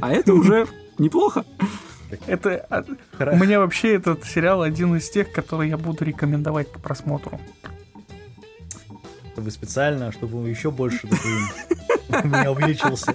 [0.01, 1.44] А это уже неплохо.
[2.26, 2.84] Это а,
[3.32, 7.38] у меня вообще этот сериал один из тех, который я буду рекомендовать к просмотру.
[9.36, 11.07] Вы специально, чтобы еще больше
[12.09, 13.14] у меня увеличился.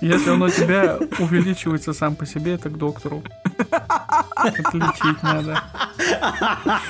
[0.00, 3.22] Если он у тебя увеличивается сам по себе, это к доктору.
[4.36, 5.62] Отличить надо.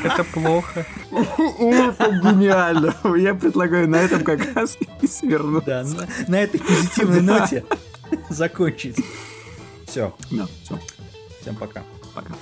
[0.04, 0.86] Это плохо.
[1.10, 2.94] Это гениально.
[3.16, 5.64] Я предлагаю на этом как раз и свернуть.
[5.64, 7.64] Да, на, на этой позитивной ноте
[8.28, 8.98] закончить.
[9.86, 10.14] Все.
[10.30, 10.78] Да, все.
[11.40, 11.82] Всем пока.
[12.14, 12.34] Пока.